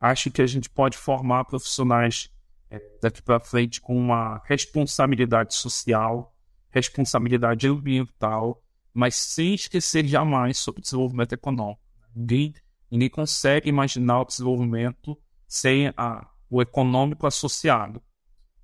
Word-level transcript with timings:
acho 0.00 0.30
que 0.30 0.40
a 0.40 0.46
gente 0.46 0.70
pode 0.70 0.96
formar 0.96 1.44
profissionais 1.44 2.30
é, 2.70 2.80
daqui 3.02 3.20
para 3.20 3.38
frente 3.38 3.80
com 3.80 3.96
uma 3.96 4.40
responsabilidade 4.46 5.54
social, 5.54 6.34
responsabilidade 6.70 7.66
ambiental, 7.66 8.62
mas 8.94 9.16
sem 9.16 9.54
esquecer 9.54 10.06
jamais 10.06 10.58
sobre 10.58 10.80
desenvolvimento 10.80 11.32
econômico. 11.32 11.80
Ninguém, 12.14 12.54
ninguém 12.90 13.10
consegue 13.10 13.68
imaginar 13.68 14.22
o 14.22 14.24
desenvolvimento 14.24 15.18
sem 15.46 15.92
a, 15.96 16.28
o 16.48 16.62
econômico 16.62 17.26
associado. 17.26 18.02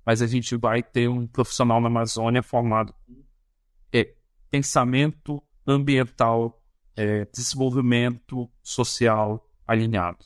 Mas 0.05 0.21
a 0.21 0.27
gente 0.27 0.55
vai 0.55 0.81
ter 0.81 1.09
um 1.09 1.27
profissional 1.27 1.81
na 1.81 1.87
Amazônia 1.87 2.41
formado 2.41 2.93
com 3.05 3.23
é, 3.91 4.13
pensamento 4.49 5.43
ambiental, 5.65 6.61
é, 6.95 7.25
desenvolvimento 7.25 8.49
social 8.63 9.49
alinhado. 9.67 10.25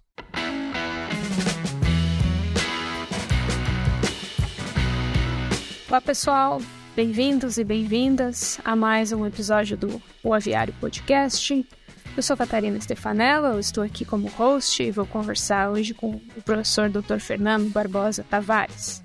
Olá, 5.91 6.00
pessoal. 6.00 6.61
Bem-vindos 6.95 7.57
e 7.57 7.65
bem-vindas 7.65 8.61
a 8.63 8.77
mais 8.77 9.11
um 9.11 9.25
episódio 9.25 9.75
do 9.75 10.01
O 10.23 10.33
Aviário 10.33 10.73
Podcast. 10.79 11.68
Eu 12.15 12.23
sou 12.23 12.37
Catarina 12.37 12.79
Stefanella, 12.79 13.49
eu 13.49 13.59
estou 13.59 13.83
aqui 13.83 14.05
como 14.05 14.29
host 14.29 14.82
e 14.82 14.89
vou 14.89 15.05
conversar 15.05 15.69
hoje 15.69 15.93
com 15.93 16.11
o 16.11 16.41
professor 16.46 16.89
Dr. 16.89 17.19
Fernando 17.19 17.69
Barbosa 17.69 18.23
Tavares. 18.23 19.04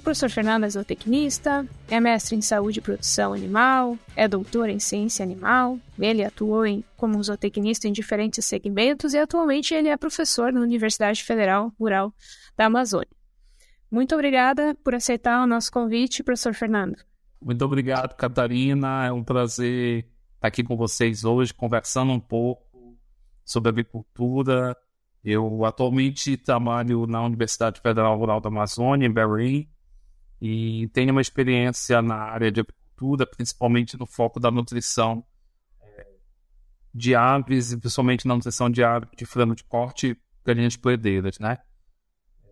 O 0.00 0.04
professor 0.04 0.30
Fernando 0.30 0.64
é 0.64 0.70
zootecnista, 0.70 1.68
é 1.86 2.00
mestre 2.00 2.34
em 2.34 2.40
saúde 2.40 2.78
e 2.78 2.82
produção 2.82 3.34
animal, 3.34 3.98
é 4.16 4.26
doutor 4.26 4.70
em 4.70 4.78
ciência 4.78 5.22
animal, 5.22 5.78
ele 5.98 6.24
atuou 6.24 6.64
em, 6.64 6.82
como 6.96 7.22
zootecnista 7.22 7.88
em 7.88 7.92
diferentes 7.92 8.42
segmentos 8.46 9.12
e 9.12 9.18
atualmente 9.18 9.74
ele 9.74 9.88
é 9.88 9.96
professor 9.98 10.50
na 10.50 10.62
Universidade 10.62 11.22
Federal 11.22 11.70
Rural 11.78 12.10
da 12.56 12.64
Amazônia. 12.64 13.16
Muito 13.90 14.14
obrigada 14.14 14.74
por 14.82 14.94
aceitar 14.94 15.42
o 15.42 15.46
nosso 15.46 15.70
convite, 15.70 16.22
professor 16.22 16.54
Fernando. 16.54 16.96
Muito 17.40 17.64
obrigado, 17.64 18.14
Catarina. 18.16 19.06
É 19.06 19.12
um 19.12 19.22
prazer 19.22 20.08
estar 20.34 20.48
aqui 20.48 20.64
com 20.64 20.76
vocês 20.76 21.24
hoje, 21.24 21.54
conversando 21.54 22.12
um 22.12 22.20
pouco 22.20 22.98
sobre 23.44 23.68
agricultura. 23.68 24.76
Eu 25.22 25.64
atualmente 25.64 26.36
trabalho 26.36 27.06
na 27.06 27.22
Universidade 27.22 27.80
Federal 27.80 28.18
Rural 28.18 28.40
da 28.40 28.48
Amazônia, 28.48 29.06
em 29.06 29.12
Belém, 29.12 29.68
e 30.40 30.88
tenho 30.92 31.12
uma 31.12 31.20
experiência 31.20 32.02
na 32.02 32.16
área 32.16 32.50
de 32.50 32.60
agricultura, 32.60 33.26
principalmente 33.26 33.98
no 33.98 34.06
foco 34.06 34.38
da 34.38 34.50
nutrição 34.50 35.24
é, 35.80 36.06
de 36.94 37.14
aves, 37.14 37.74
principalmente 37.74 38.26
na 38.26 38.34
nutrição 38.34 38.70
de 38.70 38.84
aves 38.84 39.08
de 39.16 39.26
frango 39.26 39.54
de 39.54 39.64
corte, 39.64 40.16
galinhas 40.44 40.76
poedeiras, 40.76 41.38
né? 41.38 41.58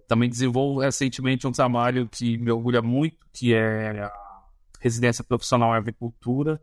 Também 0.06 0.28
desenvolvo 0.28 0.80
recentemente 0.80 1.47
um 1.47 1.52
trabalho 1.52 2.08
que 2.08 2.36
me 2.38 2.50
orgulha 2.50 2.83
muito, 2.83 3.19
que 3.33 3.55
é 3.55 4.00
a 4.02 4.12
residência 4.80 5.24
profissional 5.24 5.74
em 5.74 5.78
agricultura. 5.78 6.61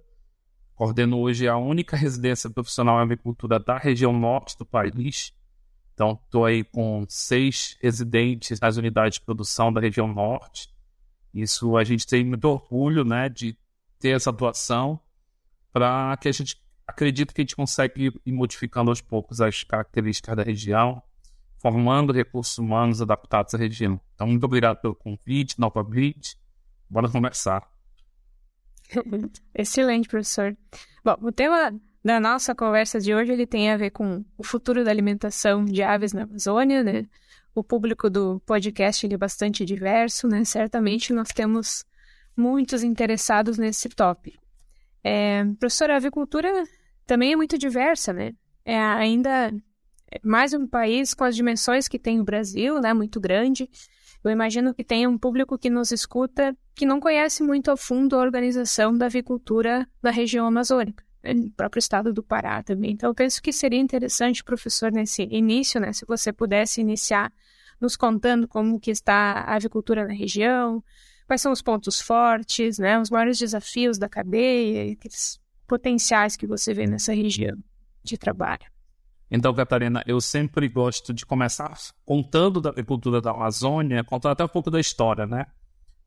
Coordeno 0.75 1.19
hoje 1.19 1.47
a 1.47 1.57
única 1.57 1.95
residência 1.95 2.49
profissional 2.49 2.99
em 2.99 3.03
agricultura 3.03 3.59
da 3.59 3.77
região 3.77 4.13
norte 4.13 4.57
do 4.57 4.65
país. 4.65 5.33
Então, 5.93 6.19
estou 6.25 6.45
aí 6.45 6.63
com 6.63 7.05
seis 7.07 7.77
residentes 7.81 8.59
nas 8.59 8.77
unidades 8.77 9.19
de 9.19 9.25
produção 9.25 9.71
da 9.71 9.81
região 9.81 10.07
norte. 10.07 10.69
Isso 11.33 11.77
a 11.77 11.83
gente 11.83 12.07
tem 12.07 12.25
muito 12.25 12.45
orgulho 12.45 13.03
né, 13.03 13.29
de 13.29 13.57
ter 13.99 14.15
essa 14.15 14.31
atuação 14.31 14.99
para 15.71 16.17
que 16.17 16.27
a 16.27 16.31
gente 16.31 16.61
acredite 16.87 17.33
que 17.33 17.41
a 17.41 17.43
gente 17.43 17.55
consegue 17.55 18.11
ir 18.25 18.31
modificando 18.31 18.89
aos 18.91 19.01
poucos 19.01 19.39
as 19.39 19.63
características 19.63 20.35
da 20.35 20.43
região, 20.43 21.01
formando 21.61 22.11
recursos 22.11 22.57
humanos 22.57 23.01
adaptados 23.01 23.53
à 23.53 23.57
região. 23.57 24.01
Então, 24.15 24.25
muito 24.25 24.43
obrigado 24.43 24.81
pelo 24.81 24.95
convite, 24.95 25.59
novamente. 25.59 26.35
Bora 26.89 27.07
conversar. 27.07 27.69
Excelente, 29.53 30.09
professor. 30.09 30.57
Bom, 31.05 31.15
o 31.21 31.31
tema 31.31 31.79
da 32.03 32.19
nossa 32.19 32.55
conversa 32.55 32.99
de 32.99 33.13
hoje 33.13 33.31
ele 33.31 33.45
tem 33.45 33.69
a 33.69 33.77
ver 33.77 33.91
com 33.91 34.25
o 34.35 34.43
futuro 34.43 34.83
da 34.83 34.89
alimentação 34.89 35.63
de 35.63 35.83
aves 35.83 36.13
na 36.13 36.23
Amazônia, 36.23 36.83
né? 36.83 37.05
O 37.53 37.63
público 37.63 38.09
do 38.09 38.39
podcast 38.39 39.05
ele 39.05 39.13
é 39.13 39.17
bastante 39.17 39.63
diverso, 39.63 40.27
né? 40.27 40.43
Certamente 40.43 41.13
nós 41.13 41.29
temos 41.29 41.85
muitos 42.35 42.81
interessados 42.81 43.59
nesse 43.59 43.87
tópico. 43.89 44.41
É, 45.03 45.43
professor, 45.59 45.91
a 45.91 45.97
avicultura 45.97 46.51
também 47.05 47.33
é 47.33 47.35
muito 47.35 47.57
diversa, 47.57 48.11
né? 48.13 48.33
É, 48.65 48.77
ainda 48.77 49.53
mais 50.23 50.53
um 50.53 50.67
país 50.67 51.13
com 51.13 51.23
as 51.23 51.35
dimensões 51.35 51.87
que 51.87 51.97
tem 51.97 52.19
o 52.19 52.23
Brasil, 52.23 52.79
né, 52.81 52.93
muito 52.93 53.19
grande. 53.19 53.69
Eu 54.23 54.29
imagino 54.29 54.73
que 54.73 54.83
tem 54.83 55.07
um 55.07 55.17
público 55.17 55.57
que 55.57 55.69
nos 55.69 55.91
escuta 55.91 56.55
que 56.75 56.85
não 56.85 56.99
conhece 56.99 57.41
muito 57.41 57.71
a 57.71 57.77
fundo 57.77 58.15
a 58.15 58.19
organização 58.19 58.95
da 58.95 59.07
avicultura 59.07 59.87
da 60.01 60.11
região 60.11 60.45
amazônica, 60.45 61.03
né, 61.23 61.33
no 61.33 61.49
próprio 61.51 61.79
estado 61.79 62.13
do 62.13 62.21
Pará 62.21 62.61
também. 62.61 62.91
Então, 62.91 63.09
eu 63.09 63.15
penso 63.15 63.41
que 63.41 63.51
seria 63.51 63.79
interessante, 63.79 64.43
professor, 64.43 64.91
nesse 64.91 65.23
início, 65.31 65.79
né, 65.79 65.93
se 65.93 66.05
você 66.05 66.31
pudesse 66.31 66.81
iniciar 66.81 67.31
nos 67.79 67.95
contando 67.95 68.47
como 68.47 68.79
que 68.79 68.91
está 68.91 69.43
a 69.47 69.55
avicultura 69.55 70.07
na 70.07 70.13
região, 70.13 70.83
quais 71.25 71.41
são 71.41 71.51
os 71.51 71.61
pontos 71.61 71.99
fortes, 71.99 72.77
né, 72.77 72.99
os 72.99 73.09
maiores 73.09 73.39
desafios 73.39 73.97
da 73.97 74.07
cadeia, 74.07 74.93
aqueles 74.93 75.39
potenciais 75.67 76.35
que 76.35 76.45
você 76.45 76.73
vê 76.73 76.85
nessa 76.85 77.13
região 77.13 77.57
de 78.03 78.17
trabalho. 78.17 78.65
Então, 79.31 79.53
Catarina, 79.53 80.03
eu 80.05 80.19
sempre 80.19 80.67
gosto 80.67 81.13
de 81.13 81.25
começar 81.25 81.73
contando 82.03 82.59
da 82.59 82.69
agricultura 82.69 83.21
da 83.21 83.31
Amazônia, 83.31 84.03
contando 84.03 84.33
até 84.33 84.43
um 84.43 84.49
pouco 84.49 84.69
da 84.69 84.77
história, 84.77 85.25
né? 85.25 85.45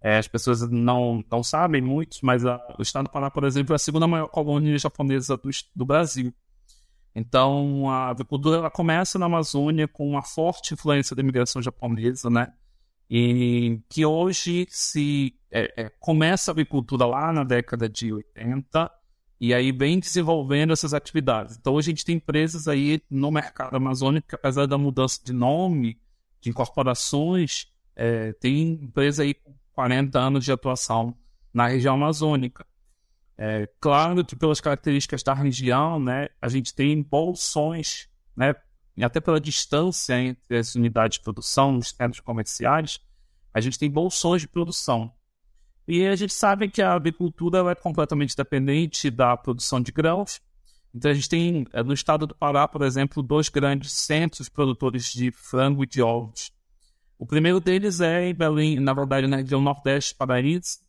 É, 0.03 0.19
as 0.19 0.29
pessoas 0.29 0.61
não, 0.71 1.25
não 1.33 1.43
sabem 1.43 1.81
muito, 1.81 2.19
mas 2.23 2.45
a, 2.45 2.61
o 2.79 2.83
estado 2.83 3.05
do 3.05 3.11
Pará, 3.11 3.31
por 3.31 3.45
exemplo, 3.45 3.73
é 3.73 3.77
a 3.77 3.79
segunda 3.79 4.07
maior 4.07 4.29
colônia 4.29 4.77
japonesa 4.77 5.39
do, 5.39 5.49
do 5.75 5.87
Brasil. 5.87 6.35
Então, 7.15 7.89
a 7.89 8.11
agricultura 8.11 8.59
ela 8.59 8.71
começa 8.71 9.19
na 9.19 9.25
Amazônia 9.25 9.89
com 9.89 10.07
uma 10.07 10.23
forte 10.23 10.75
influência 10.75 11.17
da 11.17 11.23
imigração 11.23 11.63
japonesa, 11.63 12.29
né? 12.29 12.53
E 13.09 13.81
que 13.89 14.05
hoje 14.05 14.67
se 14.69 15.35
é, 15.51 15.85
é, 15.85 15.93
começa 15.99 16.51
a 16.51 16.53
agricultura 16.53 17.07
lá 17.07 17.33
na 17.33 17.45
década 17.45 17.89
de 17.89 18.13
80 18.13 18.91
e 19.47 19.53
aí 19.53 19.73
vem 19.73 20.01
desenvolvendo 20.01 20.73
essas 20.73 20.95
atividades. 20.95 21.59
Então, 21.59 21.75
hoje 21.75 21.91
a 21.91 21.93
gente 21.93 22.03
tem 22.03 22.17
empresas 22.17 22.67
aí 22.67 23.03
no 23.11 23.31
mercado 23.31 23.77
amazônico 23.77 24.27
que, 24.27 24.35
apesar 24.35 24.65
da 24.65 24.79
mudança 24.79 25.21
de 25.23 25.35
nome, 25.35 26.01
de 26.41 26.49
incorporações, 26.49 27.71
é, 27.95 28.33
tem 28.33 28.71
empresa 28.73 29.23
aí 29.23 29.35
com 29.35 29.55
40 29.75 30.19
anos 30.19 30.47
de 30.47 30.51
atuação 30.51 31.15
na 31.53 31.69
região 31.69 31.95
amazônica. 31.95 32.65
É, 33.37 33.69
claro 33.79 34.25
que 34.25 34.35
pelas 34.35 34.63
características 34.63 35.23
da 35.23 35.35
região, 35.35 36.01
né, 36.01 36.29
a 36.41 36.49
gente 36.49 36.75
tem 36.75 37.03
bolsões, 37.03 38.09
né, 38.35 38.55
até 39.03 39.21
pela 39.21 39.39
distância 39.39 40.19
entre 40.19 40.57
as 40.57 40.75
unidades 40.75 41.19
de 41.19 41.23
produção, 41.23 41.77
os 41.77 41.91
centros 41.91 42.21
comerciais, 42.21 42.99
a 43.53 43.61
gente 43.61 43.79
tem 43.79 43.91
bolsões 43.91 44.41
de 44.41 44.49
produção. 44.49 45.13
E 45.87 46.07
a 46.07 46.17
gente 46.17 46.33
sabe 46.33 46.69
que 46.69 46.81
a 46.81 46.95
agricultura 46.95 47.59
é 47.71 47.75
completamente 47.75 48.37
dependente 48.37 49.11
da 49.11 49.37
produção 49.37 49.81
de 49.81 49.93
grãos. 49.93 50.41
Então 50.95 51.11
a 51.11 51.15
gente 51.15 51.29
tem 51.29 51.67
eh, 51.73 51.83
no 51.83 51.93
estado 51.93 52.27
do 52.27 52.35
Pará, 52.35 52.67
por 52.67 52.83
exemplo, 52.83 53.23
dois 53.23 53.49
grandes 53.49 53.93
centros 53.93 54.49
produtores 54.49 55.13
de 55.13 55.31
frango 55.31 55.83
e 55.85 55.87
de 55.87 56.01
ovos. 56.01 56.53
O 57.19 57.27
primeiro 57.27 57.61
deles 57.61 58.01
é 58.01 58.29
em 58.29 58.35
Belém, 58.35 58.81
na 58.81 58.93
verdade, 58.93 59.27
na 59.27 59.37
região 59.37 59.61
nordeste 59.61 60.15
paraense, 60.15 60.81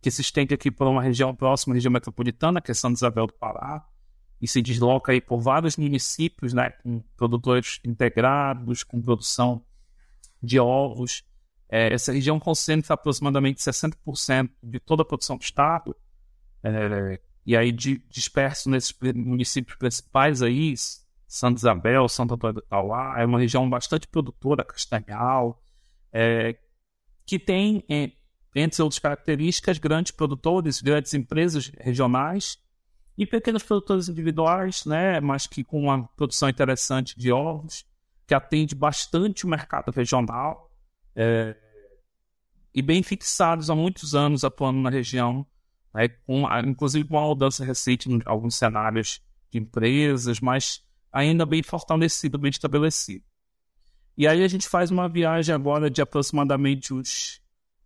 que 0.00 0.10
se 0.10 0.20
estende 0.22 0.54
aqui 0.54 0.70
por 0.70 0.86
uma 0.86 1.02
região 1.02 1.34
próxima 1.34 1.74
região 1.74 1.92
metropolitana, 1.92 2.60
que 2.60 2.70
é 2.70 2.74
São 2.74 2.92
Isabel 2.92 3.26
do 3.26 3.34
Pará, 3.34 3.84
e 4.40 4.48
se 4.48 4.62
desloca 4.62 5.12
aí 5.12 5.20
por 5.20 5.40
vários 5.40 5.76
municípios, 5.76 6.54
né, 6.54 6.70
com 6.70 7.02
produtores 7.16 7.80
integrados, 7.84 8.82
com 8.82 9.00
produção 9.00 9.62
de 10.42 10.58
ovos. 10.58 11.22
É, 11.70 11.92
essa 11.94 12.12
região 12.12 12.40
concentra 12.40 12.94
aproximadamente 12.94 13.60
60% 13.60 14.50
de 14.60 14.80
toda 14.80 15.02
a 15.02 15.04
produção 15.04 15.36
do 15.36 15.42
estado. 15.42 15.94
É, 16.64 17.20
e 17.46 17.56
aí, 17.56 17.70
de, 17.70 17.98
disperso 18.10 18.68
nesses 18.68 18.92
municípios 19.14 19.78
principais 19.78 20.42
aí, 20.42 20.74
Santa 21.28 21.58
Isabel, 21.58 22.08
Santa 22.08 22.34
Antônio 22.34 22.54
do 22.54 22.62
Tauá, 22.62 23.14
é 23.18 23.24
uma 23.24 23.38
região 23.38 23.70
bastante 23.70 24.08
produtora, 24.08 24.64
castanhal, 24.64 25.62
é, 26.12 26.58
que 27.24 27.38
tem, 27.38 27.84
é, 27.88 28.10
entre 28.54 28.82
outras 28.82 28.98
características, 28.98 29.78
grandes 29.78 30.10
produtores, 30.10 30.82
grandes 30.82 31.14
empresas 31.14 31.70
regionais 31.78 32.58
e 33.16 33.24
pequenos 33.24 33.62
produtores 33.62 34.08
individuais, 34.08 34.84
né, 34.84 35.20
mas 35.20 35.46
que 35.46 35.62
com 35.62 35.82
uma 35.82 36.08
produção 36.16 36.48
interessante 36.48 37.16
de 37.16 37.30
ovos, 37.30 37.86
que 38.26 38.34
atende 38.34 38.74
bastante 38.74 39.46
o 39.46 39.48
mercado 39.48 39.92
regional 39.92 40.69
é, 41.14 41.56
e 42.74 42.82
bem 42.82 43.02
fixados 43.02 43.68
há 43.68 43.74
muitos 43.74 44.14
anos 44.14 44.44
atuando 44.44 44.80
na 44.80 44.90
região, 44.90 45.46
né, 45.92 46.08
com, 46.08 46.44
inclusive 46.64 47.06
com 47.08 47.16
uma 47.16 47.28
mudança 47.28 47.64
recente 47.64 48.10
em 48.10 48.20
alguns 48.24 48.54
cenários 48.54 49.20
de 49.50 49.58
empresas, 49.58 50.40
mas 50.40 50.82
ainda 51.12 51.44
bem 51.44 51.62
fortalecido, 51.62 52.38
bem 52.38 52.50
estabelecido. 52.50 53.24
E 54.16 54.26
aí 54.26 54.44
a 54.44 54.48
gente 54.48 54.68
faz 54.68 54.90
uma 54.90 55.08
viagem 55.08 55.54
agora 55.54 55.90
de 55.90 56.00
aproximadamente 56.00 56.92
uns 56.92 57.40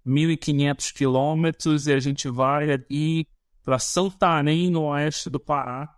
1.500 0.07 0.93
quilômetros 0.93 1.87
e 1.87 1.93
a 1.93 2.01
gente 2.01 2.29
vai 2.29 2.71
ali 2.71 3.27
para 3.63 3.79
Santarém, 3.79 4.71
no 4.71 4.83
oeste 4.83 5.31
do 5.31 5.41
Pará, 5.41 5.89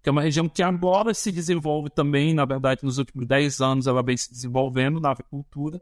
que 0.00 0.08
é 0.08 0.12
uma 0.12 0.22
região 0.22 0.48
que 0.48 0.62
agora 0.62 1.12
se 1.12 1.32
desenvolve 1.32 1.90
também, 1.90 2.32
na 2.32 2.44
verdade, 2.44 2.84
nos 2.84 2.98
últimos 2.98 3.26
10 3.26 3.60
anos 3.60 3.86
ela 3.86 4.02
vem 4.02 4.16
se 4.16 4.30
desenvolvendo 4.30 5.00
na 5.00 5.10
avicultura, 5.10 5.80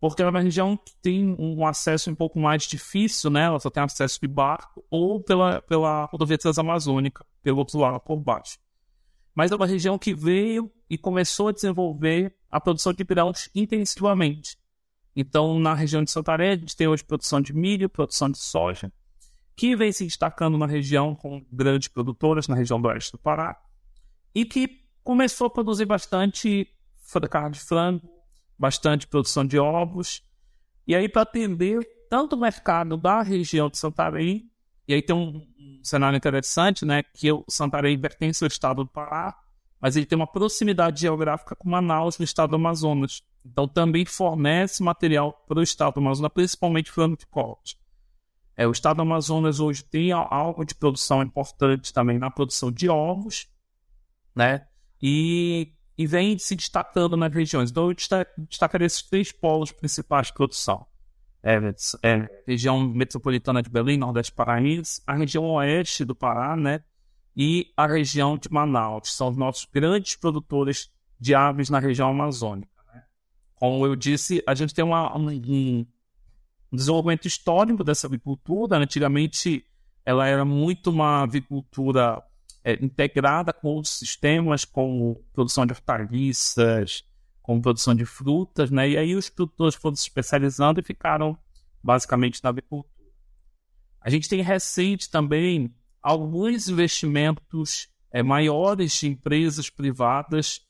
porque 0.00 0.22
é 0.22 0.28
uma 0.28 0.40
região 0.40 0.76
que 0.76 0.94
tem 1.02 1.34
um 1.38 1.66
acesso 1.66 2.10
um 2.10 2.14
pouco 2.14 2.38
mais 2.38 2.62
difícil, 2.64 3.30
né? 3.30 3.44
Ela 3.44 3.58
só 3.58 3.68
tem 3.68 3.82
acesso 3.82 4.20
de 4.20 4.28
barco 4.28 4.84
ou 4.90 5.20
pela, 5.20 5.60
pela 5.62 6.04
rodovia 6.04 6.38
transamazônica, 6.38 7.26
pelo 7.42 7.58
outro 7.58 7.78
lado, 7.78 7.98
por 8.00 8.16
baixo. 8.16 8.58
Mas 9.34 9.50
é 9.50 9.56
uma 9.56 9.66
região 9.66 9.98
que 9.98 10.14
veio 10.14 10.70
e 10.88 10.96
começou 10.96 11.48
a 11.48 11.52
desenvolver 11.52 12.34
a 12.50 12.60
produção 12.60 12.92
de 12.92 13.04
grãos 13.04 13.50
intensivamente. 13.54 14.56
Então, 15.14 15.58
na 15.58 15.74
região 15.74 16.02
de 16.04 16.10
Santarém, 16.10 16.50
a 16.50 16.56
gente 16.56 16.76
tem 16.76 16.86
hoje 16.86 17.04
produção 17.04 17.40
de 17.40 17.52
milho, 17.52 17.88
produção 17.88 18.30
de 18.30 18.38
soja, 18.38 18.92
que 19.56 19.74
vem 19.74 19.90
se 19.90 20.04
destacando 20.04 20.56
na 20.56 20.66
região 20.66 21.14
com 21.14 21.44
grandes 21.52 21.88
produtoras, 21.88 22.46
na 22.46 22.54
região 22.54 22.80
do 22.80 22.86
oeste 22.86 23.12
do 23.12 23.18
Pará, 23.18 23.60
e 24.32 24.44
que 24.44 24.84
começou 25.02 25.48
a 25.48 25.50
produzir 25.50 25.86
bastante 25.86 26.68
carne 27.28 27.52
de 27.52 27.60
frango, 27.60 28.17
bastante 28.58 29.06
produção 29.06 29.46
de 29.46 29.58
ovos, 29.58 30.22
e 30.86 30.94
aí 30.94 31.08
para 31.08 31.22
atender 31.22 31.86
tanto 32.10 32.34
o 32.34 32.40
mercado 32.40 32.96
da 32.96 33.22
região 33.22 33.68
de 33.68 33.78
Santarém, 33.78 34.50
e 34.86 34.94
aí 34.94 35.02
tem 35.02 35.14
um, 35.14 35.46
cenário 35.82 36.16
interessante, 36.16 36.84
né, 36.84 37.02
que 37.02 37.30
o 37.30 37.44
Santarém 37.48 37.98
pertence 37.98 38.42
ao 38.42 38.48
estado 38.48 38.84
do 38.84 38.90
Pará, 38.90 39.36
mas 39.80 39.96
ele 39.96 40.06
tem 40.06 40.16
uma 40.16 40.26
proximidade 40.26 41.00
geográfica 41.00 41.54
com 41.54 41.68
Manaus, 41.68 42.18
no 42.18 42.24
estado 42.24 42.50
do 42.50 42.56
Amazonas. 42.56 43.22
Então 43.44 43.68
também 43.68 44.04
fornece 44.04 44.82
material 44.82 45.32
para 45.46 45.60
o 45.60 45.62
estado 45.62 45.94
do 45.94 46.00
Amazonas, 46.00 46.32
principalmente 46.32 46.90
frango 46.90 47.16
de 47.16 47.26
corte. 47.26 47.78
É, 48.56 48.66
o 48.66 48.72
estado 48.72 48.96
do 48.96 49.02
Amazonas 49.02 49.60
hoje 49.60 49.84
tem 49.84 50.10
algo 50.10 50.64
de 50.64 50.74
produção 50.74 51.22
importante 51.22 51.92
também 51.92 52.18
na 52.18 52.28
produção 52.28 52.72
de 52.72 52.88
ovos, 52.88 53.46
né? 54.34 54.66
E, 55.00 55.72
e 55.98 56.06
vem 56.06 56.38
se 56.38 56.54
destacando 56.54 57.16
nas 57.16 57.34
regiões. 57.34 57.70
Então, 57.70 57.88
eu 57.88 57.96
destacaria 58.48 58.86
esses 58.86 59.02
três 59.02 59.32
polos 59.32 59.72
principais 59.72 60.28
de 60.28 60.34
produção. 60.34 60.86
É, 61.42 61.56
é, 62.04 62.42
região 62.46 62.80
metropolitana 62.80 63.60
de 63.60 63.68
Belém, 63.68 63.98
Nordeste 63.98 64.32
Paraense, 64.32 65.02
a 65.04 65.14
região 65.14 65.44
oeste 65.50 66.04
do 66.04 66.14
Pará, 66.14 66.56
né? 66.56 66.84
E 67.36 67.72
a 67.76 67.86
região 67.86 68.38
de 68.38 68.48
Manaus. 68.50 69.12
São 69.12 69.28
os 69.28 69.36
nossos 69.36 69.66
grandes 69.72 70.14
produtores 70.14 70.88
de 71.18 71.34
aves 71.34 71.68
na 71.68 71.80
região 71.80 72.10
amazônica. 72.10 72.70
Né? 72.94 73.02
Como 73.56 73.84
eu 73.84 73.96
disse, 73.96 74.42
a 74.46 74.54
gente 74.54 74.72
tem 74.72 74.84
uma, 74.84 75.16
um, 75.16 75.28
um 75.28 75.86
desenvolvimento 76.72 77.26
histórico 77.26 77.82
dessa 77.82 78.06
agricultura. 78.06 78.76
Antigamente, 78.76 79.64
ela 80.04 80.26
era 80.28 80.44
muito 80.44 80.90
uma 80.90 81.22
agricultura 81.22 82.22
é, 82.64 82.72
integrada 82.84 83.52
com 83.52 83.68
outros 83.68 83.98
sistemas, 83.98 84.64
como 84.64 85.24
produção 85.32 85.64
de 85.64 85.72
hortaliças, 85.72 87.04
com 87.42 87.60
produção 87.60 87.94
de 87.94 88.04
frutas, 88.04 88.70
né? 88.70 88.90
E 88.90 88.96
aí 88.96 89.14
os 89.14 89.30
produtores 89.30 89.74
foram 89.74 89.96
se 89.96 90.02
especializando 90.02 90.80
e 90.80 90.82
ficaram 90.82 91.38
basicamente 91.82 92.42
na 92.42 92.50
agricultura. 92.50 92.92
A 94.00 94.10
gente 94.10 94.28
tem 94.28 94.42
recente 94.42 95.10
também 95.10 95.74
alguns 96.02 96.68
investimentos 96.68 97.88
é, 98.10 98.22
maiores 98.22 98.92
de 98.92 99.08
empresas 99.08 99.70
privadas 99.70 100.66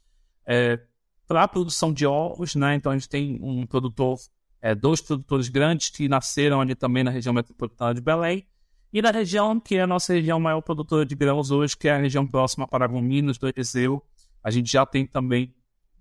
é, 0.47 0.81
para 1.27 1.43
a 1.43 1.49
produção 1.49 1.93
de 1.93 2.07
ovos, 2.07 2.55
né? 2.55 2.75
Então 2.75 2.93
a 2.93 2.97
gente 2.97 3.09
tem 3.09 3.39
um 3.43 3.67
produtor 3.67 4.19
é, 4.61 4.75
dois 4.75 5.01
produtores 5.01 5.49
grandes 5.49 5.91
que 5.91 6.09
nasceram 6.09 6.61
ali 6.61 6.75
também 6.75 7.05
na 7.05 7.11
região 7.11 7.33
metropolitana 7.33 7.95
de 7.95 8.01
Belém, 8.01 8.47
e 8.93 9.03
na 9.03 9.11
região 9.11 9.59
que 9.61 9.77
é 9.77 9.83
a 9.83 9.87
nossa 9.87 10.13
região 10.13 10.41
maior 10.41 10.61
produtora 10.61 11.05
de 11.05 11.15
grãos 11.15 11.51
hoje, 11.51 11.77
que 11.77 11.89
é 11.89 11.93
a 11.93 11.99
região 11.99 12.27
próxima 12.27 12.65
a 12.65 12.69
Paragominas, 12.69 13.39
do 13.39 13.49
Eliseu, 13.49 14.03
a 14.43 14.51
gente 14.51 14.71
já 14.71 14.87
tem 14.87 15.07
também 15.07 15.55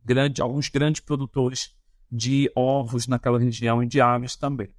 grande, 0.03 0.41
alguns 0.41 0.69
grandes 0.69 1.01
produtores 1.01 1.75
de 2.09 2.49
ovos 2.55 3.07
naquela 3.07 3.37
região 3.37 3.83
e 3.83 3.87
de 3.87 3.99
aves 3.99 4.35
também. 4.35 4.69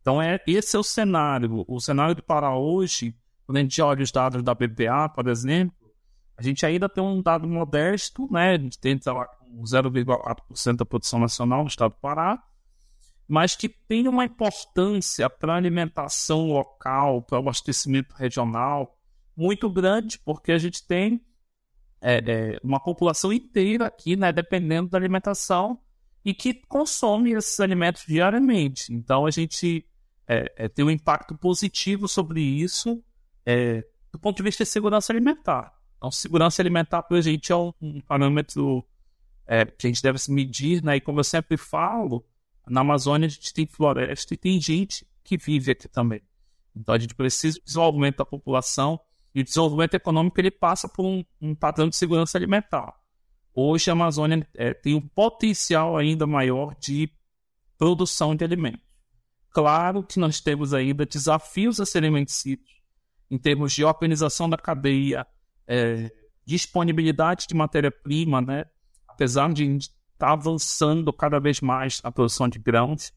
Então, 0.00 0.20
é, 0.20 0.40
esse 0.46 0.76
é 0.76 0.78
o 0.78 0.82
cenário. 0.82 1.64
O 1.66 1.80
cenário 1.80 2.14
do 2.14 2.22
Pará 2.22 2.56
hoje, 2.56 3.14
quando 3.46 3.58
a 3.58 3.60
gente 3.60 3.80
olha 3.80 4.02
os 4.02 4.12
dados 4.12 4.42
da 4.42 4.54
BPA, 4.54 5.08
por 5.08 5.26
exemplo, 5.28 5.76
a 6.36 6.42
gente 6.42 6.64
ainda 6.64 6.88
tem 6.88 7.02
um 7.02 7.20
dado 7.20 7.48
modesto, 7.48 8.28
né? 8.30 8.54
A 8.54 8.58
gente 8.58 8.78
tem 8.78 8.98
0,4% 8.98 10.76
da 10.76 10.84
produção 10.84 11.18
nacional 11.18 11.62
no 11.62 11.68
estado 11.68 11.90
do 11.92 12.00
Pará, 12.00 12.42
mas 13.28 13.54
que 13.54 13.68
tem 13.68 14.08
uma 14.08 14.24
importância 14.24 15.28
para 15.28 15.52
a 15.52 15.56
alimentação 15.56 16.48
local, 16.48 17.22
para 17.22 17.36
o 17.36 17.40
abastecimento 17.40 18.14
regional 18.14 18.96
muito 19.36 19.70
grande, 19.70 20.18
porque 20.24 20.50
a 20.50 20.58
gente 20.58 20.84
tem 20.84 21.20
é, 22.00 22.16
é, 22.16 22.60
uma 22.64 22.80
população 22.80 23.32
inteira 23.32 23.86
aqui, 23.86 24.16
né, 24.16 24.32
dependendo 24.32 24.88
da 24.88 24.98
alimentação 24.98 25.78
e 26.24 26.34
que 26.34 26.54
consome 26.54 27.32
esses 27.32 27.60
alimentos 27.60 28.04
diariamente. 28.06 28.92
Então 28.92 29.26
a 29.26 29.30
gente 29.30 29.86
é, 30.26 30.52
é 30.56 30.68
tem 30.68 30.84
um 30.84 30.90
impacto 30.90 31.36
positivo 31.36 32.08
sobre 32.08 32.40
isso 32.40 33.02
é, 33.46 33.84
do 34.12 34.18
ponto 34.18 34.38
de 34.38 34.42
vista 34.42 34.64
de 34.64 34.70
segurança 34.70 35.12
alimentar. 35.12 35.72
Então, 35.96 36.10
segurança 36.10 36.62
alimentar 36.62 37.02
para 37.02 37.18
a 37.18 37.20
gente 37.20 37.52
é 37.52 37.56
um, 37.56 37.72
um 37.80 38.00
parâmetro 38.00 38.84
é, 39.46 39.64
que 39.64 39.86
a 39.86 39.90
gente 39.90 40.02
deve 40.02 40.18
se 40.18 40.32
medir, 40.32 40.82
né? 40.82 40.96
E 40.96 41.00
como 41.00 41.20
eu 41.20 41.24
sempre 41.24 41.56
falo, 41.56 42.24
na 42.70 42.80
Amazônia 42.80 43.26
a 43.26 43.30
gente 43.30 43.52
tem 43.52 43.66
floresta 43.66 44.34
e 44.34 44.36
tem 44.36 44.60
gente 44.60 45.06
que 45.24 45.36
vive 45.36 45.72
aqui 45.72 45.88
também. 45.88 46.22
Então 46.74 46.94
a 46.94 46.98
gente 46.98 47.14
precisa 47.14 47.58
do 47.58 47.64
desenvolvimento 47.64 48.18
da 48.18 48.24
população 48.24 49.00
e 49.34 49.40
o 49.40 49.44
desenvolvimento 49.44 49.94
econômico 49.94 50.40
ele 50.40 50.50
passa 50.50 50.88
por 50.88 51.04
um, 51.04 51.24
um 51.40 51.54
padrão 51.54 51.88
de 51.88 51.96
segurança 51.96 52.38
alimentar. 52.38 52.94
Hoje 53.54 53.90
a 53.90 53.92
Amazônia 53.92 54.46
é, 54.54 54.72
tem 54.72 54.94
um 54.94 55.00
potencial 55.00 55.96
ainda 55.96 56.26
maior 56.26 56.74
de 56.76 57.10
produção 57.76 58.34
de 58.34 58.44
alimentos. 58.44 58.86
Claro 59.50 60.02
que 60.02 60.18
nós 60.18 60.40
temos 60.40 60.72
ainda 60.72 61.04
desafios 61.04 61.80
a 61.80 61.86
serem 61.86 62.12
vencidos 62.12 62.78
em 63.30 63.38
termos 63.38 63.72
de 63.72 63.84
organização 63.84 64.48
da 64.48 64.56
cadeia, 64.56 65.26
é, 65.66 66.10
disponibilidade 66.44 67.46
de 67.46 67.54
matéria-prima, 67.54 68.40
né? 68.40 68.64
Apesar 69.06 69.52
de 69.52 69.78
está 70.18 70.32
avançando 70.32 71.12
cada 71.12 71.38
vez 71.38 71.60
mais 71.60 72.00
a 72.02 72.10
produção 72.10 72.48
de 72.48 72.58
grãos. 72.58 73.12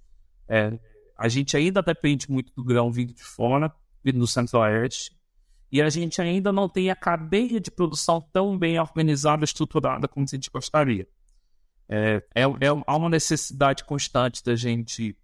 É, 0.48 0.80
a 1.18 1.28
gente 1.28 1.58
ainda 1.58 1.82
depende 1.82 2.30
muito 2.30 2.54
do 2.54 2.64
grão 2.64 2.92
vindo 2.92 3.14
de 3.14 3.24
fora, 3.24 3.74
vindo 4.04 4.20
do 4.20 4.28
centro-oeste, 4.28 5.12
e 5.72 5.82
a 5.82 5.90
gente 5.90 6.22
ainda 6.22 6.52
não 6.52 6.70
tem 6.70 6.92
a 6.92 6.96
cadeia 6.96 7.60
de 7.60 7.72
produção 7.72 8.22
tão 8.32 8.58
bem 8.58 8.80
organizada, 8.80 9.44
estruturada 9.44 10.08
como 10.08 10.26
a 10.26 10.30
gente 10.30 10.50
gostaria. 10.52 11.08
É, 11.90 12.24
é, 12.36 12.42
é, 12.44 12.68
há 12.86 12.96
uma 12.96 13.10
necessidade 13.10 13.84
constante 13.84 14.44
da 14.44 14.56
gente 14.56 15.18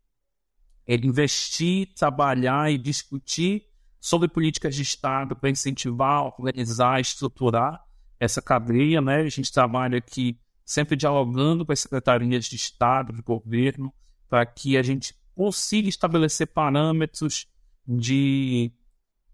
investir, 0.88 1.94
trabalhar 1.96 2.72
e 2.72 2.78
discutir 2.78 3.68
sobre 4.00 4.28
políticas 4.28 4.74
de 4.74 4.82
Estado 4.82 5.36
para 5.36 5.50
incentivar, 5.50 6.24
organizar, 6.24 7.00
estruturar 7.00 7.84
essa 8.20 8.42
cadeia. 8.42 9.02
Né? 9.02 9.22
A 9.22 9.30
gente 9.30 9.52
trabalha 9.52 9.98
aqui 9.98 10.40
sempre 10.68 10.98
dialogando 10.98 11.66
com 11.66 11.72
as 11.72 11.80
secretarias 11.80 12.46
de 12.46 12.58
Estado, 12.58 13.14
de 13.14 13.22
governo, 13.22 13.94
para 14.28 14.46
que 14.46 14.76
a 14.76 14.84
gente 14.84 15.16
consiga 15.34 15.88
estabelecer 15.88 16.48
parâmetros 16.48 17.48
de, 17.88 18.70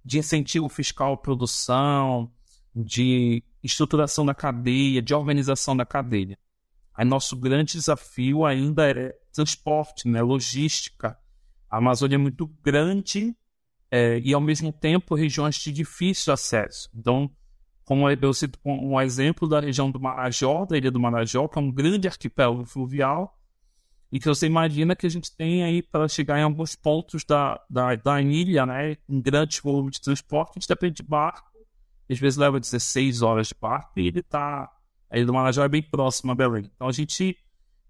de 0.06 0.20
incentivo 0.20 0.70
fiscal 0.70 1.14
à 1.14 1.18
produção, 1.18 2.32
de 2.76 3.44
estruturação 3.64 4.24
da 4.24 4.36
cadeia, 4.36 5.02
de 5.02 5.12
organização 5.16 5.76
da 5.76 5.88
cadeia. 5.88 6.38
Aí 6.94 7.04
nosso 7.04 7.36
grande 7.36 7.74
desafio 7.74 8.46
ainda 8.46 8.88
é 8.88 9.18
transporte, 9.32 10.08
né, 10.08 10.22
logística. 10.22 11.18
A 11.68 11.78
Amazônia 11.78 12.14
é 12.14 12.20
muito 12.20 12.46
grande 12.62 13.36
é, 13.90 14.20
e, 14.20 14.36
ao 14.36 14.42
mesmo 14.42 14.72
tempo, 14.72 15.16
regiões 15.16 15.56
de 15.56 15.72
difícil 15.72 16.32
acesso. 16.32 16.92
Então, 16.94 17.32
como 17.86 18.10
eu 18.10 18.34
cito 18.34 18.58
um 18.66 19.00
exemplo 19.00 19.48
da 19.48 19.60
região 19.60 19.92
do 19.92 20.00
Marajó, 20.00 20.66
da 20.66 20.78
ilha 20.78 20.92
do 20.92 21.00
Marajó, 21.00 21.48
que 21.48 21.60
é 21.60 21.62
um 21.62 21.72
grande 21.72 22.08
arquipélago 22.08 22.66
fluvial, 22.66 23.38
e 24.12 24.20
que 24.20 24.28
você 24.28 24.46
imagina 24.46 24.96
que 24.96 25.06
a 25.06 25.10
gente 25.10 25.36
tem 25.36 25.64
aí 25.64 25.82
para 25.82 26.08
chegar 26.08 26.40
em 26.40 26.44
alguns 26.44 26.76
pontos 26.76 27.26
da, 27.26 27.60
da, 27.70 27.96
da 27.96 28.22
ilha, 28.22 28.66
né, 28.66 28.98
em 29.10 29.20
grandes 29.20 29.60
volumes 29.60 29.96
de 29.96 30.02
transporte, 30.02 30.52
a 30.52 30.60
gente 30.60 30.70
depende 30.70 30.98
de 30.98 31.04
barco, 31.04 31.52
às 32.10 32.20
vezes 32.20 32.38
leva 32.38 32.60
16 32.60 33.22
horas 33.22 33.48
de 33.48 33.56
barco, 33.60 34.00
e 34.00 34.08
ele 34.08 34.20
está, 34.20 34.70
a 35.10 35.18
ilha 35.18 35.26
do 35.26 35.34
Marajó 35.34 35.64
é 35.64 35.70
bem 35.70 35.82
próxima 35.82 36.34
a 36.34 36.36
Belém. 36.36 36.70
Então 36.76 36.88
a 36.88 36.92
gente 36.92 37.38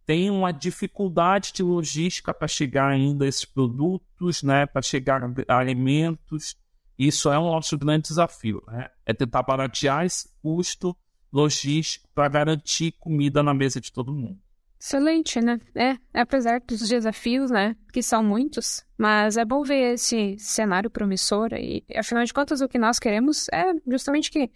tem 0.05 0.29
uma 0.29 0.51
dificuldade 0.51 1.51
de 1.53 1.61
logística 1.61 2.33
para 2.33 2.47
chegar 2.47 2.87
ainda 2.87 3.25
a 3.25 3.27
esses 3.27 3.45
produtos, 3.45 4.41
né, 4.43 4.65
para 4.65 4.81
chegar 4.81 5.21
a 5.47 5.57
alimentos, 5.57 6.55
isso 6.97 7.31
é 7.31 7.39
um 7.39 7.51
nosso 7.51 7.77
grande 7.77 8.09
desafio, 8.09 8.63
né? 8.67 8.89
É 9.05 9.13
tentar 9.13 9.43
baratear 9.43 10.05
esse 10.05 10.29
custo 10.41 10.95
logístico 11.31 12.07
para 12.13 12.27
garantir 12.27 12.91
comida 12.99 13.41
na 13.41 13.53
mesa 13.53 13.81
de 13.81 13.91
todo 13.91 14.13
mundo. 14.13 14.39
Excelente, 14.79 15.39
né? 15.39 15.61
É, 15.73 15.97
apesar 16.13 16.59
dos 16.59 16.89
desafios, 16.89 17.49
né, 17.49 17.73
que 17.93 18.03
são 18.03 18.21
muitos, 18.21 18.83
mas 18.97 19.37
é 19.37 19.45
bom 19.45 19.63
ver 19.63 19.93
esse 19.93 20.35
cenário 20.37 20.89
promissor 20.89 21.53
e, 21.53 21.85
afinal 21.95 22.25
de 22.25 22.33
contas, 22.33 22.59
o 22.59 22.67
que 22.67 22.77
nós 22.77 22.99
queremos 22.99 23.47
é 23.53 23.73
justamente 23.87 24.29
que, 24.29 24.51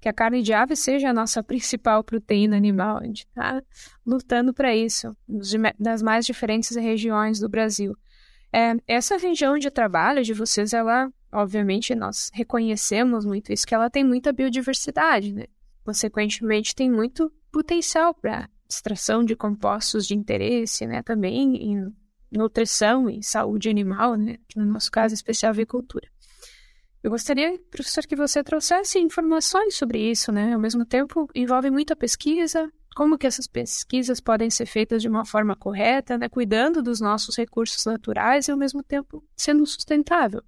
que 0.00 0.08
a 0.08 0.14
carne 0.14 0.40
de 0.40 0.54
ave 0.54 0.74
seja 0.74 1.10
a 1.10 1.12
nossa 1.12 1.42
principal 1.44 2.02
proteína 2.02 2.56
animal. 2.56 2.96
A 2.96 3.04
gente 3.04 3.26
está 3.26 3.62
lutando 4.04 4.54
para 4.54 4.74
isso, 4.74 5.14
das 5.78 6.00
mais 6.00 6.24
diferentes 6.24 6.74
regiões 6.74 7.38
do 7.38 7.48
Brasil. 7.48 7.94
É, 8.50 8.74
essa 8.88 9.18
região 9.18 9.58
de 9.58 9.70
trabalho 9.70 10.22
de 10.22 10.32
vocês, 10.32 10.72
ela, 10.72 11.12
obviamente, 11.32 11.94
nós 11.94 12.30
reconhecemos 12.32 13.24
muito 13.24 13.52
isso, 13.52 13.66
que 13.66 13.74
ela 13.74 13.90
tem 13.90 14.04
muita 14.04 14.32
biodiversidade, 14.32 15.32
né? 15.32 15.44
Consequentemente, 15.84 16.74
tem 16.74 16.90
muito 16.90 17.32
potencial 17.52 18.12
para 18.14 18.48
extração 18.68 19.24
de 19.24 19.36
compostos 19.36 20.06
de 20.06 20.14
interesse, 20.14 20.86
né, 20.86 21.02
também 21.02 21.56
em 21.56 21.94
nutrição 22.30 23.08
e 23.08 23.22
saúde 23.22 23.68
animal, 23.68 24.16
né, 24.16 24.36
no 24.56 24.64
nosso 24.64 24.90
caso 24.90 25.14
especial 25.14 25.50
avicultura. 25.50 26.08
Eu 27.02 27.10
gostaria, 27.10 27.56
professor, 27.70 28.04
que 28.04 28.16
você 28.16 28.42
trouxesse 28.42 28.98
informações 28.98 29.76
sobre 29.76 30.10
isso, 30.10 30.32
né? 30.32 30.54
Ao 30.54 30.58
mesmo 30.58 30.84
tempo, 30.84 31.28
envolve 31.36 31.70
muita 31.70 31.94
pesquisa, 31.94 32.68
como 32.96 33.16
que 33.16 33.28
essas 33.28 33.46
pesquisas 33.46 34.20
podem 34.20 34.50
ser 34.50 34.66
feitas 34.66 35.02
de 35.02 35.08
uma 35.08 35.24
forma 35.24 35.54
correta, 35.54 36.18
né? 36.18 36.28
Cuidando 36.28 36.82
dos 36.82 37.00
nossos 37.00 37.36
recursos 37.36 37.84
naturais 37.84 38.48
e, 38.48 38.50
ao 38.50 38.58
mesmo 38.58 38.82
tempo, 38.82 39.22
sendo 39.36 39.64
sustentável. 39.64 40.42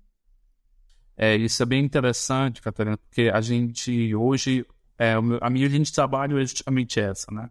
É, 1.21 1.35
isso 1.35 1.61
é 1.61 1.67
bem 1.67 1.85
interessante, 1.85 2.63
Catarina, 2.63 2.97
porque 2.97 3.23
a 3.23 3.41
gente 3.41 4.15
hoje, 4.15 4.65
é, 4.97 5.15
a 5.41 5.51
minha 5.51 5.67
linha 5.67 5.83
de 5.83 5.93
trabalho 5.93 6.39
é 6.39 6.47
justamente 6.47 7.01
essa, 7.01 7.27
né? 7.33 7.51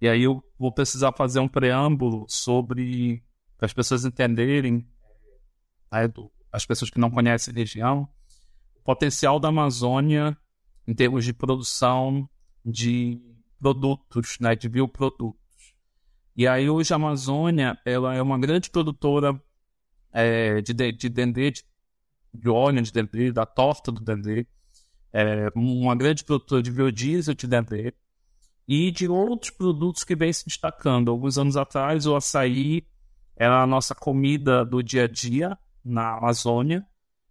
E 0.00 0.08
aí 0.08 0.22
eu 0.22 0.42
vou 0.58 0.72
precisar 0.72 1.12
fazer 1.12 1.40
um 1.40 1.48
preâmbulo 1.48 2.24
sobre 2.26 3.22
para 3.58 3.66
as 3.66 3.74
pessoas 3.74 4.06
entenderem, 4.06 4.88
né, 5.92 6.08
do, 6.08 6.32
as 6.50 6.64
pessoas 6.64 6.90
que 6.90 6.98
não 6.98 7.10
conhecem 7.10 7.52
a 7.52 7.56
região, 7.56 8.08
o 8.76 8.82
potencial 8.82 9.38
da 9.38 9.48
Amazônia 9.48 10.34
em 10.88 10.94
termos 10.94 11.22
de 11.22 11.34
produção 11.34 12.26
de 12.64 13.20
produtos, 13.60 14.38
né, 14.40 14.56
de 14.56 14.70
bioprodutos. 14.70 15.74
E 16.34 16.48
aí 16.48 16.70
hoje 16.70 16.94
a 16.94 16.96
Amazônia 16.96 17.78
ela 17.84 18.14
é 18.14 18.22
uma 18.22 18.38
grande 18.38 18.70
produtora 18.70 19.38
é, 20.12 20.62
de, 20.62 20.72
de 20.92 21.08
dendê, 21.10 21.50
de, 21.50 21.62
de 22.36 22.48
óleo 22.48 22.82
de 22.82 22.92
dendê, 22.92 23.32
da 23.32 23.46
torta 23.46 23.90
do 23.90 24.00
dendê, 24.00 24.46
é, 25.12 25.48
uma 25.54 25.94
grande 25.94 26.24
produtora 26.24 26.62
de 26.62 26.70
biodiesel 26.70 27.34
de 27.34 27.46
dendê, 27.46 27.94
e 28.68 28.90
de 28.90 29.08
outros 29.08 29.50
produtos 29.50 30.04
que 30.04 30.16
vem 30.16 30.32
se 30.32 30.44
destacando. 30.44 31.10
Alguns 31.10 31.38
anos 31.38 31.56
atrás, 31.56 32.06
o 32.06 32.16
açaí 32.16 32.86
era 33.36 33.62
a 33.62 33.66
nossa 33.66 33.94
comida 33.94 34.64
do 34.64 34.82
dia 34.82 35.04
a 35.04 35.08
dia 35.08 35.56
na 35.84 36.16
Amazônia 36.16 36.84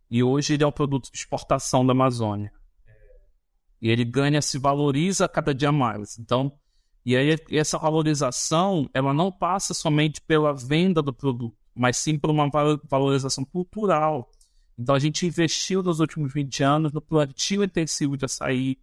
e 0.09 0.23
hoje 0.23 0.53
ele 0.53 0.63
é 0.63 0.67
um 0.67 0.71
produto 0.71 1.11
de 1.11 1.17
exportação 1.17 1.85
da 1.85 1.91
Amazônia. 1.91 2.51
E 3.81 3.89
ele 3.89 4.05
ganha, 4.05 4.41
se 4.41 4.57
valoriza 4.57 5.27
cada 5.27 5.53
dia 5.53 5.71
mais. 5.71 6.17
Então, 6.17 6.51
e 7.05 7.15
aí 7.15 7.35
essa 7.51 7.77
valorização, 7.77 8.89
ela 8.93 9.13
não 9.13 9.31
passa 9.31 9.73
somente 9.73 10.21
pela 10.21 10.53
venda 10.53 11.01
do 11.01 11.13
produto, 11.13 11.57
mas 11.75 11.97
sim 11.97 12.17
por 12.17 12.29
uma 12.29 12.49
valorização 12.89 13.43
cultural. 13.43 14.31
Então 14.77 14.95
a 14.95 14.99
gente 14.99 15.25
investiu 15.25 15.81
nos 15.81 15.99
últimos 15.99 16.33
20 16.33 16.63
anos 16.63 16.91
no 16.91 17.01
plantio 17.01 17.63
intensivo 17.63 18.17
de 18.17 18.25
açaí, 18.25 18.77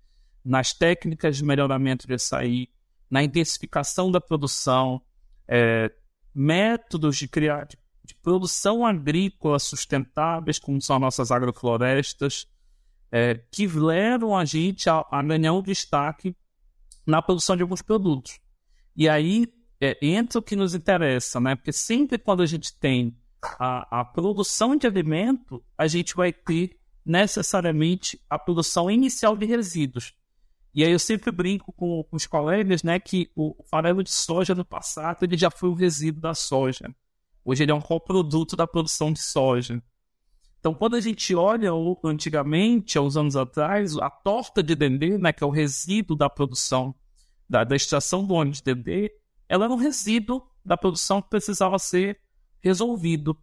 nas 0.44 0.72
técnicas 0.72 1.36
de 1.36 1.44
melhoramento 1.44 2.06
de 2.06 2.14
açaí, 2.14 2.68
na 3.10 3.22
intensificação 3.22 4.10
da 4.10 4.20
produção, 4.20 5.02
é, 5.46 5.92
métodos 6.34 7.16
de 7.16 7.28
criar 7.28 7.66
de, 7.66 7.76
produção 8.22 8.86
agrícola 8.86 9.58
sustentáveis, 9.58 10.58
como 10.58 10.80
são 10.80 10.96
as 10.96 11.02
nossas 11.02 11.30
agroflorestas, 11.30 12.46
é, 13.10 13.34
que 13.50 13.66
levam 13.66 14.36
a 14.36 14.44
gente 14.44 14.88
a, 14.88 15.04
a, 15.10 15.22
ganhar 15.22 15.52
um 15.52 15.62
destaque 15.62 16.36
na 17.06 17.20
produção 17.20 17.56
de 17.56 17.62
alguns 17.62 17.82
produtos. 17.82 18.38
E 18.94 19.08
aí 19.08 19.52
é, 19.80 19.98
entra 20.00 20.38
o 20.38 20.42
que 20.42 20.54
nos 20.54 20.74
interessa, 20.74 21.40
né? 21.40 21.56
Porque 21.56 21.72
sempre 21.72 22.16
quando 22.16 22.42
a 22.42 22.46
gente 22.46 22.72
tem 22.78 23.16
a, 23.58 24.00
a 24.00 24.04
produção 24.04 24.76
de 24.76 24.86
alimento, 24.86 25.62
a 25.76 25.86
gente 25.86 26.14
vai 26.14 26.32
ter 26.32 26.78
necessariamente 27.04 28.20
a 28.30 28.38
produção 28.38 28.90
inicial 28.90 29.36
de 29.36 29.44
resíduos. 29.46 30.14
E 30.74 30.84
aí 30.84 30.92
eu 30.92 30.98
sempre 30.98 31.30
brinco 31.30 31.72
com, 31.72 32.02
com 32.04 32.16
os 32.16 32.26
colegas, 32.26 32.82
né, 32.82 32.98
que 32.98 33.30
o 33.36 33.54
farelo 33.68 34.02
de 34.02 34.10
soja 34.10 34.54
no 34.54 34.64
passado 34.64 35.24
ele 35.24 35.36
já 35.36 35.50
foi 35.50 35.68
o 35.68 35.74
resíduo 35.74 36.22
da 36.22 36.34
soja. 36.34 36.94
Hoje 37.44 37.64
ele 37.64 37.72
é 37.72 37.74
um 37.74 37.80
coproduto 37.80 38.56
da 38.56 38.66
produção 38.66 39.12
de 39.12 39.20
soja. 39.20 39.82
Então, 40.60 40.72
quando 40.72 40.94
a 40.94 41.00
gente 41.00 41.34
olha 41.34 41.70
antigamente, 42.04 42.96
há 42.96 43.02
uns 43.02 43.16
anos 43.16 43.34
atrás, 43.34 43.96
a 43.98 44.08
torta 44.08 44.62
de 44.62 44.76
dendê, 44.76 45.18
né, 45.18 45.32
que 45.32 45.42
é 45.42 45.46
o 45.46 45.50
resíduo 45.50 46.16
da 46.16 46.30
produção, 46.30 46.94
da, 47.50 47.64
da 47.64 47.74
extração 47.74 48.24
do 48.24 48.34
óleo 48.34 48.52
de 48.52 48.62
dendê, 48.62 49.12
ela 49.48 49.64
era 49.64 49.74
um 49.74 49.76
resíduo 49.76 50.46
da 50.64 50.76
produção 50.76 51.20
que 51.20 51.28
precisava 51.28 51.78
ser 51.80 52.20
resolvido. 52.62 53.36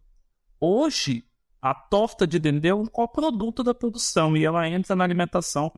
Hoje, 0.58 1.24
a 1.60 1.74
torta 1.74 2.26
de 2.26 2.38
dendê 2.38 2.68
é 2.68 2.74
um 2.74 2.86
coproduto 2.86 3.62
da 3.62 3.74
produção 3.74 4.36
e 4.36 4.44
ela 4.44 4.68
entra 4.68 4.96
na 4.96 5.04
alimentação 5.04 5.72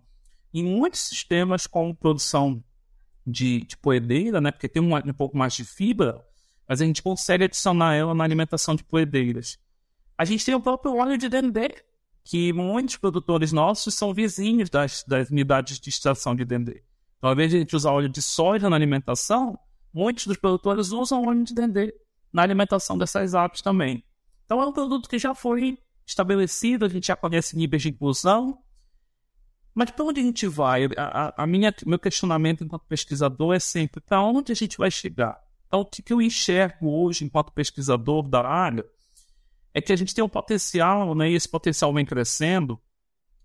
em 0.54 0.62
muitos 0.62 1.00
sistemas 1.00 1.66
com 1.66 1.94
produção 1.94 2.62
de, 3.26 3.60
de 3.62 3.76
poedeira, 3.76 4.40
né? 4.40 4.50
Porque 4.50 4.68
tem 4.68 4.82
um, 4.82 4.94
um 4.94 5.12
pouco 5.12 5.36
mais 5.36 5.54
de 5.54 5.64
fibra, 5.64 6.24
mas 6.68 6.80
a 6.80 6.84
gente 6.84 7.02
consegue 7.02 7.44
adicionar 7.44 7.94
ela 7.94 8.14
na 8.14 8.22
alimentação 8.22 8.74
de 8.76 8.84
poedeiras. 8.84 9.58
A 10.16 10.24
gente 10.24 10.44
tem 10.44 10.54
o 10.54 10.60
próprio 10.60 10.96
óleo 10.96 11.18
de 11.18 11.28
dendê, 11.28 11.74
que 12.24 12.52
muitos 12.52 12.96
produtores 12.96 13.50
nossos 13.50 13.94
são 13.94 14.14
vizinhos 14.14 14.70
das, 14.70 15.02
das 15.06 15.30
unidades 15.30 15.80
de 15.80 15.88
extração 15.88 16.36
de 16.36 16.44
dendê. 16.44 16.84
Então, 17.18 17.30
ao 17.30 17.34
invés 17.34 17.50
de 17.50 17.56
a 17.56 17.60
gente 17.60 17.74
usar 17.74 17.90
óleo 17.90 18.08
de 18.08 18.22
soja 18.22 18.70
na 18.70 18.76
alimentação, 18.76 19.58
muitos 19.92 20.26
dos 20.26 20.36
produtores 20.36 20.92
usam 20.92 21.26
óleo 21.26 21.42
de 21.42 21.54
dendê 21.54 21.92
na 22.32 22.42
alimentação 22.42 22.96
dessas 22.96 23.34
aves 23.34 23.60
também. 23.60 24.04
Então, 24.44 24.60
é 24.60 24.66
um 24.66 24.72
produto 24.72 25.08
que 25.08 25.18
já 25.18 25.34
foi 25.34 25.78
estabelecido, 26.06 26.84
a 26.84 26.88
gente 26.88 27.06
já 27.06 27.16
conhece 27.16 27.56
níveis 27.56 27.82
de 27.82 27.90
inclusão, 27.90 28.58
mas 29.74 29.90
para 29.90 30.04
onde 30.04 30.20
a 30.20 30.22
gente 30.22 30.46
vai? 30.46 30.86
A, 30.96 31.42
a, 31.42 31.46
minha, 31.46 31.74
meu 31.86 31.98
questionamento 31.98 32.62
enquanto 32.62 32.84
pesquisador 32.86 33.54
é 33.54 33.58
sempre 33.58 34.00
para 34.00 34.22
onde 34.22 34.52
a 34.52 34.54
gente 34.54 34.76
vai 34.76 34.90
chegar? 34.90 35.40
Então, 35.66 35.80
o 35.80 35.86
que 35.86 36.12
eu 36.12 36.20
enxergo 36.20 36.90
hoje 36.90 37.24
enquanto 37.24 37.52
pesquisador 37.52 38.28
da 38.28 38.46
área 38.46 38.84
é 39.72 39.80
que 39.80 39.92
a 39.92 39.96
gente 39.96 40.14
tem 40.14 40.22
um 40.22 40.28
potencial, 40.28 41.14
né, 41.14 41.30
e 41.30 41.34
esse 41.34 41.48
potencial 41.48 41.92
vem 41.94 42.04
crescendo, 42.04 42.78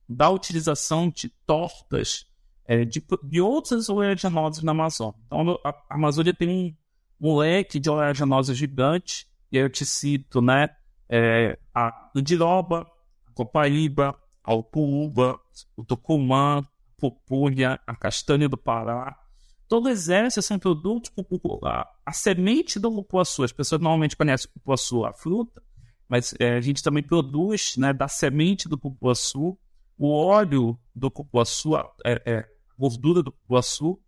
da 0.10 0.30
utilização 0.30 1.10
de 1.10 1.30
tortas 1.46 2.26
é, 2.66 2.84
de, 2.84 3.02
de 3.24 3.42
outras 3.42 3.88
oleaginosas 3.88 4.62
na 4.62 4.72
Amazônia. 4.72 5.20
Então, 5.26 5.58
a, 5.64 5.74
Amazônia 5.90 6.34
tem 6.34 6.78
um, 7.20 7.38
leque 7.38 7.80
de 7.80 7.90
oleaginosas 7.90 8.58
gigante, 8.58 9.28
e 9.52 9.58
aí 9.58 9.64
eu 9.64 9.70
te 9.70 9.86
cito, 9.86 10.42
né, 10.42 10.70
é, 11.10 11.58
a 11.74 12.12
andiroba, 12.16 12.88
a 13.26 13.32
copaíba, 13.34 14.16
a 14.44 14.54
upuúba, 14.54 15.40
o 15.76 15.84
tucumã, 15.84 16.60
a 16.60 16.64
pupunha, 16.98 17.80
a 17.86 17.96
castanha 17.96 18.48
do 18.48 18.58
Pará. 18.58 19.18
Todas 19.68 20.08
essas 20.08 20.46
são 20.46 20.58
produtos 20.58 21.12
a, 21.64 21.88
a 22.06 22.14
semente 22.14 22.80
do 22.80 22.90
cupuaçu. 22.90 23.44
As 23.44 23.52
pessoas 23.52 23.82
normalmente 23.82 24.16
conhecem 24.16 24.50
o 24.50 24.54
cupuaçu, 24.54 25.06
a 25.06 25.14
fruta, 25.14 25.62
mas 26.08 26.34
é, 26.40 26.56
a 26.56 26.62
gente 26.62 26.82
também 26.82 27.04
produz 27.04 27.76
né, 27.76 27.92
da 27.92 28.08
semente 28.08 28.70
do 28.70 28.78
cupuaçu 28.78 29.58
o 29.98 30.12
óleo 30.12 30.78
do 30.96 31.10
cupuaçu, 31.10 31.76
a, 31.76 31.92
é, 32.06 32.22
é, 32.26 32.48
gordura 32.78 33.24
do 33.24 33.32
cupuaçu. 33.32 34.00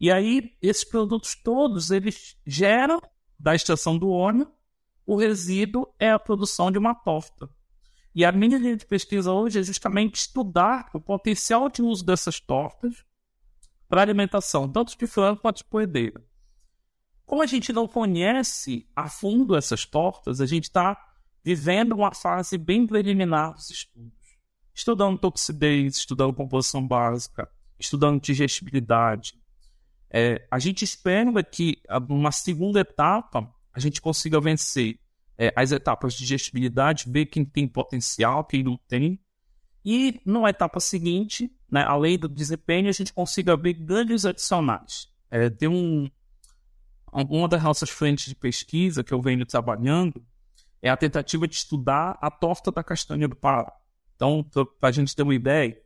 E 0.00 0.10
aí, 0.10 0.56
esses 0.62 0.82
produtos 0.82 1.34
todos, 1.34 1.90
eles 1.90 2.36
geram 2.46 3.00
da 3.38 3.54
extração 3.54 3.98
do 3.98 4.10
óleo, 4.10 4.50
o 5.06 5.16
resíduo 5.16 5.92
é 5.98 6.10
a 6.10 6.18
produção 6.18 6.70
de 6.70 6.78
uma 6.78 6.94
torta. 6.94 7.50
E 8.14 8.24
a 8.24 8.32
minha 8.32 8.58
linha 8.58 8.76
de 8.76 8.86
pesquisa 8.86 9.32
hoje 9.32 9.60
é 9.60 9.62
justamente 9.62 10.14
estudar 10.16 10.88
o 10.94 11.00
potencial 11.00 11.68
de 11.68 11.82
uso 11.82 12.04
dessas 12.04 12.40
tortas 12.40 13.04
para 13.88 14.02
alimentação, 14.02 14.68
tanto 14.68 14.96
de 14.96 15.06
frango 15.06 15.40
quanto 15.40 15.58
de 15.58 15.64
poedeira. 15.64 16.24
Como 17.26 17.42
a 17.42 17.46
gente 17.46 17.72
não 17.72 17.86
conhece 17.86 18.88
a 18.94 19.08
fundo 19.08 19.56
essas 19.56 19.84
tortas, 19.84 20.40
a 20.40 20.46
gente 20.46 20.64
está 20.64 20.96
vivendo 21.44 21.92
uma 21.92 22.14
fase 22.14 22.58
bem 22.58 22.86
preliminar 22.86 23.54
dos 23.54 23.70
estudos. 23.70 24.18
Estudando 24.74 25.18
toxidez, 25.18 25.98
estudando 25.98 26.34
composição 26.34 26.86
básica, 26.86 27.50
estudando 27.78 28.20
digestibilidade. 28.20 29.39
É, 30.12 30.46
a 30.50 30.58
gente 30.58 30.84
espera 30.84 31.42
que, 31.42 31.80
numa 32.08 32.32
segunda 32.32 32.80
etapa, 32.80 33.48
a 33.72 33.78
gente 33.78 34.00
consiga 34.00 34.40
vencer 34.40 34.98
é, 35.38 35.52
as 35.56 35.72
etapas 35.72 36.14
de 36.14 36.20
digestibilidade, 36.20 37.10
ver 37.10 37.26
quem 37.26 37.44
tem 37.44 37.66
potencial, 37.66 38.44
quem 38.44 38.62
não 38.62 38.78
tem. 38.88 39.20
E 39.84 40.20
na 40.26 40.50
etapa 40.50 40.80
seguinte, 40.80 41.50
né, 41.70 41.82
além 41.84 42.18
do 42.18 42.28
desempenho, 42.28 42.88
a 42.88 42.92
gente 42.92 43.12
consiga 43.12 43.56
ver 43.56 43.74
ganhos 43.74 44.26
adicionais. 44.26 45.08
É, 45.30 45.48
tem 45.48 45.68
um, 45.68 46.10
uma 47.12 47.48
das 47.48 47.62
nossas 47.62 47.88
frentes 47.88 48.26
de 48.26 48.34
pesquisa 48.34 49.04
que 49.04 49.14
eu 49.14 49.22
venho 49.22 49.46
trabalhando 49.46 50.22
é 50.82 50.90
a 50.90 50.96
tentativa 50.96 51.46
de 51.46 51.54
estudar 51.54 52.18
a 52.20 52.30
torta 52.30 52.72
da 52.72 52.82
castanha 52.82 53.28
do 53.28 53.36
Pará. 53.36 53.72
Então, 54.16 54.44
para 54.78 54.88
a 54.88 54.92
gente 54.92 55.14
ter 55.14 55.22
uma 55.22 55.34
ideia, 55.34 55.80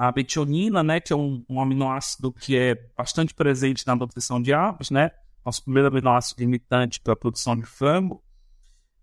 a 0.00 0.10
metionina, 0.16 0.82
né, 0.82 0.98
que 0.98 1.12
é 1.12 1.16
um, 1.16 1.44
um, 1.46 1.60
aminoácido 1.60 2.32
que 2.32 2.56
é 2.56 2.74
bastante 2.96 3.34
presente 3.34 3.86
na 3.86 3.94
nutrição 3.94 4.40
de 4.40 4.50
aves, 4.50 4.88
né, 4.88 5.10
nosso 5.44 5.62
primeiro 5.62 5.88
aminoácido 5.88 6.40
limitante 6.40 6.98
para 6.98 7.12
a 7.12 7.16
produção 7.16 7.54
de 7.54 7.66
frango, 7.66 8.24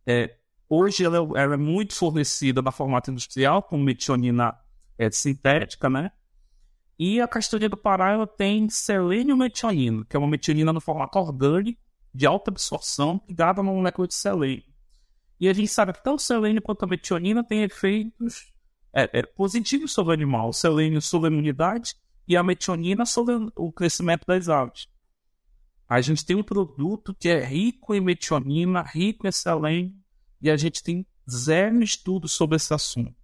é, 0.08 0.38
hoje 0.68 1.06
ela, 1.06 1.18
é, 1.18 1.44
ela, 1.44 1.54
é 1.54 1.58
muito 1.58 1.94
fornecida 1.94 2.64
na 2.64 2.72
formato 2.72 3.12
industrial, 3.12 3.62
com 3.62 3.78
metionina 3.78 4.58
é, 4.98 5.12
sintética, 5.12 5.88
né, 5.88 6.12
e 6.98 7.22
a 7.22 7.28
castanha 7.28 7.70
do 7.70 7.78
Pará 7.78 8.14
ela 8.14 8.26
tem 8.26 8.68
selênio 8.68 9.38
metionina, 9.38 10.04
que 10.10 10.16
é 10.16 10.20
uma 10.20 10.28
metionina 10.28 10.74
no 10.74 10.82
formato 10.82 11.20
orgânico, 11.20 11.80
de 12.12 12.26
alta 12.26 12.50
absorção, 12.50 13.22
ligada 13.30 13.60
a 13.60 13.62
uma 13.62 13.72
molécula 13.72 14.08
de 14.08 14.16
selênio. 14.16 14.64
E 15.40 15.48
a 15.48 15.54
gente 15.54 15.68
sabe 15.68 15.94
que 15.94 16.04
tanto 16.04 16.18
o 16.18 16.24
selênio 16.24 16.60
quanto 16.60 16.86
a 16.86 16.88
metionina 16.88 17.44
têm 17.44 17.62
efeitos 17.62 18.52
é, 18.98 19.20
é, 19.20 19.22
positivos 19.24 19.94
sobre 19.94 20.12
o 20.12 20.14
animal. 20.14 20.50
O 20.50 20.54
selênio 20.54 21.02
sobre 21.02 21.30
a 21.30 21.32
imunidade 21.32 21.96
e 22.28 22.36
a 22.36 22.44
metionina 22.44 23.06
sobre 23.06 23.36
o 23.56 23.72
crescimento 23.72 24.26
das 24.26 24.50
aves. 24.50 24.88
A 25.88 26.02
gente 26.02 26.26
tem 26.26 26.36
um 26.36 26.44
produto 26.44 27.14
que 27.14 27.30
é 27.30 27.44
rico 27.44 27.94
em 27.94 28.02
metionina, 28.02 28.82
rico 28.82 29.28
em 29.28 29.32
selênio, 29.32 29.94
e 30.42 30.50
a 30.50 30.58
gente 30.58 30.84
tem 30.84 31.06
zero 31.30 31.82
estudo 31.82 32.28
sobre 32.28 32.58
esse 32.58 32.74
assunto. 32.74 33.16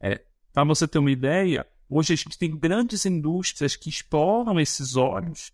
É, 0.00 0.22
Para 0.52 0.64
você 0.64 0.86
ter 0.86 0.98
uma 0.98 1.10
ideia, 1.10 1.66
Hoje 1.88 2.12
a 2.12 2.16
gente 2.16 2.36
tem 2.36 2.54
grandes 2.54 3.06
indústrias 3.06 3.74
que 3.74 3.88
exploram 3.88 4.60
esses 4.60 4.94
óleos, 4.94 5.52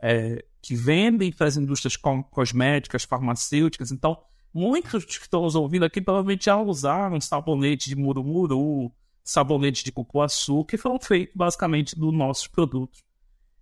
é, 0.00 0.44
que 0.60 0.74
vendem 0.74 1.30
para 1.30 1.46
as 1.46 1.56
indústrias 1.56 1.96
cosméticas, 1.96 3.04
farmacêuticas. 3.04 3.92
Então, 3.92 4.20
muitos 4.56 5.04
que 5.04 5.12
estão 5.12 5.42
nos 5.42 5.54
ouvindo 5.54 5.84
aqui 5.84 6.00
provavelmente 6.00 6.46
já 6.46 6.56
usaram 6.56 7.20
sabonete 7.20 7.90
de 7.90 7.94
murumuru, 7.94 8.90
sabonete 9.22 9.84
de 9.84 9.92
cupuaçu, 9.92 10.64
que 10.64 10.78
foram 10.78 10.98
feitos 10.98 11.34
basicamente 11.36 11.94
dos 11.94 12.12
nossos 12.14 12.46
produtos. 12.46 13.04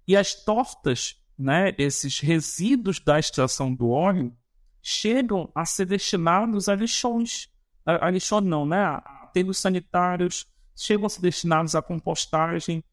E 0.07 0.17
as 0.17 0.35
tortas, 0.35 1.21
né, 1.37 1.75
esses 1.79 2.21
resíduos 2.21 3.01
da 3.01 3.19
extração 3.19 3.75
do 3.75 3.91
óleo, 3.91 4.33
chegam 4.81 5.51
a 5.53 5.65
ser 5.65 5.87
destinados 5.87 6.69
a 6.69 6.77
lixões. 6.77 7.49
A, 7.85 8.07
a 8.07 8.11
lixões 8.11 8.45
não, 8.45 8.65
né? 8.65 8.79
A 8.79 8.97
aterros 9.25 9.59
sanitários, 9.59 10.47
chegam 10.77 11.07
a 11.07 11.09
ser 11.09 11.23
destinados 11.23 11.75
à 11.75 11.83
compostagem. 11.83 12.85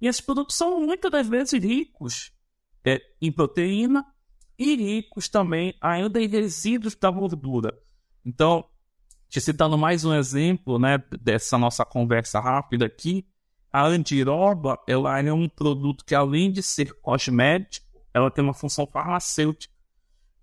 E 0.00 0.06
esses 0.06 0.20
produtos 0.20 0.54
são 0.54 0.80
muitas 0.80 1.10
das 1.10 1.26
vezes 1.26 1.60
ricos 1.60 2.30
é, 2.84 3.00
em 3.20 3.32
proteína 3.32 4.06
e 4.58 4.74
ricos 4.74 5.28
também 5.28 5.74
ainda 5.80 6.20
em 6.20 6.26
resíduos 6.26 6.94
da 6.96 7.10
gordura. 7.10 7.78
Então, 8.24 8.64
te 9.28 9.40
citando 9.40 9.78
mais 9.78 10.04
um 10.04 10.12
exemplo 10.12 10.78
né, 10.78 10.98
dessa 11.20 11.56
nossa 11.56 11.84
conversa 11.84 12.40
rápida 12.40 12.86
aqui, 12.86 13.26
a 13.72 13.86
andiroba 13.86 14.78
ela 14.88 15.18
é 15.20 15.32
um 15.32 15.48
produto 15.48 16.04
que, 16.04 16.14
além 16.14 16.50
de 16.50 16.62
ser 16.62 16.92
cosmético, 17.00 17.86
ela 18.12 18.30
tem 18.30 18.42
uma 18.42 18.54
função 18.54 18.86
farmacêutica. 18.86 19.72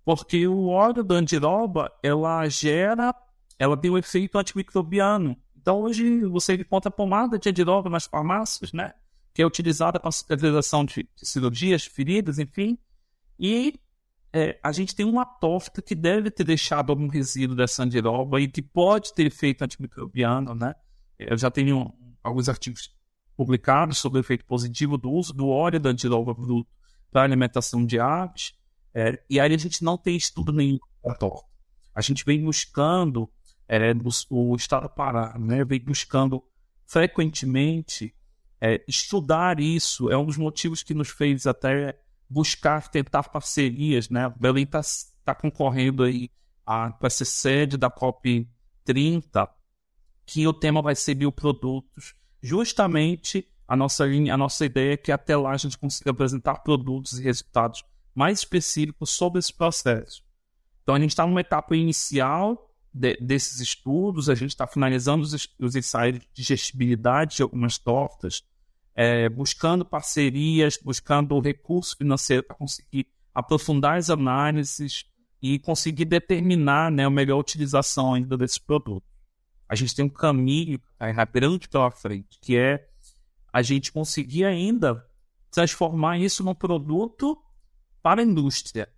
Porque 0.04 0.46
o 0.46 0.68
óleo 0.68 1.02
da 1.02 1.16
andiroba 1.16 1.92
ela 2.02 2.48
gera, 2.48 3.14
ela 3.58 3.76
tem 3.76 3.90
um 3.90 3.98
efeito 3.98 4.38
antimicrobiano. 4.38 5.36
Então, 5.56 5.82
hoje 5.82 6.24
você 6.26 6.54
encontra 6.54 6.90
pomada 6.90 7.38
de 7.38 7.48
andiroba 7.48 7.90
nas 7.90 8.06
farmácias, 8.06 8.72
né? 8.72 8.94
Que 9.34 9.42
é 9.42 9.46
utilizada 9.46 9.98
para 9.98 10.12
cicatrização 10.12 10.84
de, 10.84 11.02
de 11.02 11.26
cirurgias, 11.26 11.84
feridas, 11.84 12.38
enfim. 12.38 12.78
E 13.38 13.74
é, 14.36 14.60
a 14.62 14.70
gente 14.70 14.94
tem 14.94 15.06
uma 15.06 15.24
torta 15.24 15.80
que 15.80 15.94
deve 15.94 16.30
ter 16.30 16.44
deixado 16.44 16.90
algum 16.90 17.08
resíduo 17.08 17.56
dessa 17.56 17.82
andiroba 17.82 18.38
e 18.38 18.46
que 18.46 18.60
pode 18.60 19.14
ter 19.14 19.24
efeito 19.24 19.62
antimicrobiano, 19.62 20.54
né? 20.54 20.74
Eu 21.18 21.38
já 21.38 21.50
tenho 21.50 21.90
alguns 22.22 22.46
artigos 22.46 22.94
publicados 23.34 23.96
sobre 23.96 24.18
o 24.18 24.20
efeito 24.20 24.44
positivo 24.44 24.98
do 24.98 25.10
uso 25.10 25.32
do 25.32 25.48
óleo 25.48 25.80
da 25.80 25.88
andiroba 25.88 26.34
bruto 26.34 26.70
para 27.10 27.22
alimentação 27.22 27.86
de 27.86 27.98
aves. 27.98 28.52
É, 28.92 29.18
e 29.30 29.40
aí 29.40 29.54
a 29.54 29.56
gente 29.56 29.82
não 29.82 29.96
tem 29.96 30.14
estudo 30.14 30.52
nenhum 30.52 30.78
para 31.02 31.14
a 31.14 31.16
torta. 31.16 31.48
A 31.94 32.02
gente 32.02 32.22
vem 32.22 32.44
buscando 32.44 33.30
é, 33.66 33.94
o 34.28 34.54
Estado 34.54 34.82
do 34.82 34.90
Pará 34.90 35.34
né, 35.38 35.64
vem 35.64 35.80
buscando 35.80 36.44
frequentemente 36.84 38.14
é, 38.60 38.84
estudar 38.86 39.60
isso. 39.60 40.10
É 40.10 40.18
um 40.18 40.26
dos 40.26 40.36
motivos 40.36 40.82
que 40.82 40.92
nos 40.92 41.08
fez 41.08 41.46
até 41.46 41.98
buscar, 42.28 42.88
tentar 42.88 43.24
parcerias. 43.24 44.08
Né? 44.08 44.32
Belém 44.38 44.64
está 44.64 44.80
tá 45.24 45.34
concorrendo 45.34 46.02
aí 46.02 46.30
para 46.64 47.10
ser 47.10 47.24
sede 47.24 47.76
da 47.76 47.88
COP 47.88 48.48
30, 48.84 49.48
que 50.24 50.46
o 50.46 50.52
tema 50.52 50.82
vai 50.82 50.94
ser 50.94 51.14
bioprodutos. 51.14 52.14
Justamente 52.42 53.48
a 53.68 53.76
nossa 53.76 54.04
linha, 54.04 54.34
a 54.34 54.36
nossa 54.36 54.64
ideia 54.64 54.94
é 54.94 54.96
que 54.96 55.10
até 55.10 55.36
lá 55.36 55.52
a 55.52 55.56
gente 55.56 55.78
consiga 55.78 56.10
apresentar 56.10 56.56
produtos 56.56 57.18
e 57.18 57.22
resultados 57.22 57.84
mais 58.14 58.38
específicos 58.38 59.10
sobre 59.10 59.38
esse 59.38 59.52
processo. 59.52 60.24
Então 60.82 60.94
a 60.94 61.00
gente 61.00 61.10
está 61.10 61.26
numa 61.26 61.40
etapa 61.40 61.76
inicial 61.76 62.72
de, 62.92 63.16
desses 63.16 63.60
estudos, 63.60 64.30
a 64.30 64.34
gente 64.34 64.50
está 64.50 64.66
finalizando 64.66 65.22
os, 65.22 65.48
os, 65.58 65.74
ensaios 65.74 66.20
de 66.20 66.28
digestibilidade 66.32 67.36
de 67.36 67.42
algumas 67.42 67.76
tortas, 67.76 68.42
é, 68.96 69.28
buscando 69.28 69.84
parcerias, 69.84 70.78
buscando 70.82 71.38
recurso 71.38 71.94
financeiro 71.98 72.42
para 72.42 72.56
conseguir 72.56 73.06
aprofundar 73.34 73.98
as 73.98 74.08
análises 74.08 75.04
e 75.42 75.58
conseguir 75.58 76.06
determinar 76.06 76.90
né, 76.90 77.04
a 77.04 77.10
melhor 77.10 77.38
utilização 77.38 78.14
ainda 78.14 78.38
desse 78.38 78.58
produto. 78.58 79.06
A 79.68 79.74
gente 79.74 79.94
tem 79.94 80.06
um 80.06 80.08
caminho 80.08 80.80
ainda 80.98 81.26
grande 81.26 81.68
pela 81.68 81.90
frente, 81.90 82.38
que 82.40 82.56
é 82.56 82.88
a 83.52 83.60
gente 83.60 83.92
conseguir 83.92 84.44
ainda 84.44 85.04
transformar 85.50 86.18
isso 86.18 86.42
num 86.42 86.54
produto 86.54 87.36
para 88.02 88.22
a 88.22 88.24
indústria. 88.24 88.88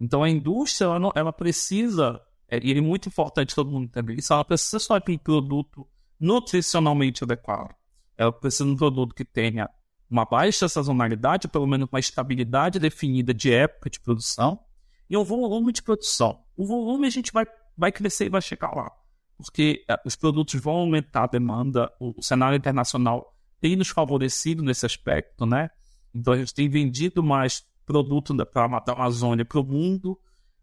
Então 0.00 0.22
a 0.22 0.30
indústria 0.30 0.86
ela, 0.86 0.98
não, 0.98 1.12
ela 1.14 1.32
precisa 1.32 2.22
é, 2.48 2.58
e 2.62 2.72
é 2.72 2.80
muito 2.80 3.08
importante 3.08 3.54
todo 3.54 3.70
mundo 3.70 3.84
entender 3.84 4.14
isso. 4.14 4.32
Ela 4.32 4.44
precisa 4.44 4.78
só 4.78 4.96
um 4.96 5.18
produto 5.18 5.86
nutricionalmente 6.18 7.24
adequado. 7.24 7.74
Ela 8.16 8.32
precisa 8.32 8.64
de 8.64 8.70
um 8.70 8.76
produto 8.76 9.14
que 9.14 9.24
tenha 9.24 9.68
uma 10.08 10.24
baixa 10.24 10.68
sazonalidade, 10.68 11.48
pelo 11.48 11.66
menos 11.66 11.88
uma 11.90 12.00
estabilidade 12.00 12.78
definida 12.78 13.34
de 13.34 13.52
época 13.52 13.90
de 13.90 14.00
produção, 14.00 14.60
e 15.08 15.16
um 15.16 15.24
volume 15.24 15.72
de 15.72 15.82
produção. 15.82 16.42
O 16.56 16.66
volume 16.66 17.06
a 17.06 17.10
gente 17.10 17.32
vai, 17.32 17.44
vai 17.76 17.92
crescer 17.92 18.26
e 18.26 18.30
vai 18.30 18.40
chegar 18.40 18.74
lá. 18.74 18.90
Porque 19.36 19.84
é, 19.88 20.00
os 20.04 20.16
produtos 20.16 20.60
vão 20.60 20.74
aumentar 20.74 21.24
a 21.24 21.28
demanda, 21.28 21.92
o, 22.00 22.22
cenário 22.22 22.56
internacional 22.56 23.34
tem 23.60 23.76
nos 23.76 23.88
favorecido 23.88 24.62
nesse 24.62 24.86
aspecto, 24.86 25.44
né? 25.44 25.70
Então 26.14 26.32
a 26.32 26.38
gente 26.38 26.54
tem 26.54 26.68
vendido 26.68 27.22
mais 27.22 27.64
produto 27.84 28.34
para 28.46 28.64
a 28.64 28.92
Amazônia 28.92 29.44
para 29.44 29.60
o 29.60 29.64
mundo, 29.64 30.18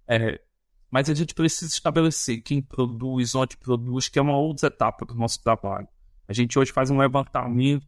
é, 0.07 0.41
mas 0.89 1.09
a 1.09 1.13
gente 1.13 1.33
precisa 1.33 1.71
estabelecer 1.71 2.41
quem 2.41 2.61
produz, 2.61 3.33
onde 3.35 3.57
produz, 3.57 4.09
que 4.09 4.19
é 4.19 4.21
uma 4.21 4.37
outra 4.37 4.67
etapa 4.67 5.05
do 5.05 5.15
nosso 5.15 5.41
trabalho. 5.41 5.87
A 6.27 6.33
gente 6.33 6.57
hoje 6.57 6.71
faz 6.71 6.89
um 6.89 6.97
levantamento 6.97 7.85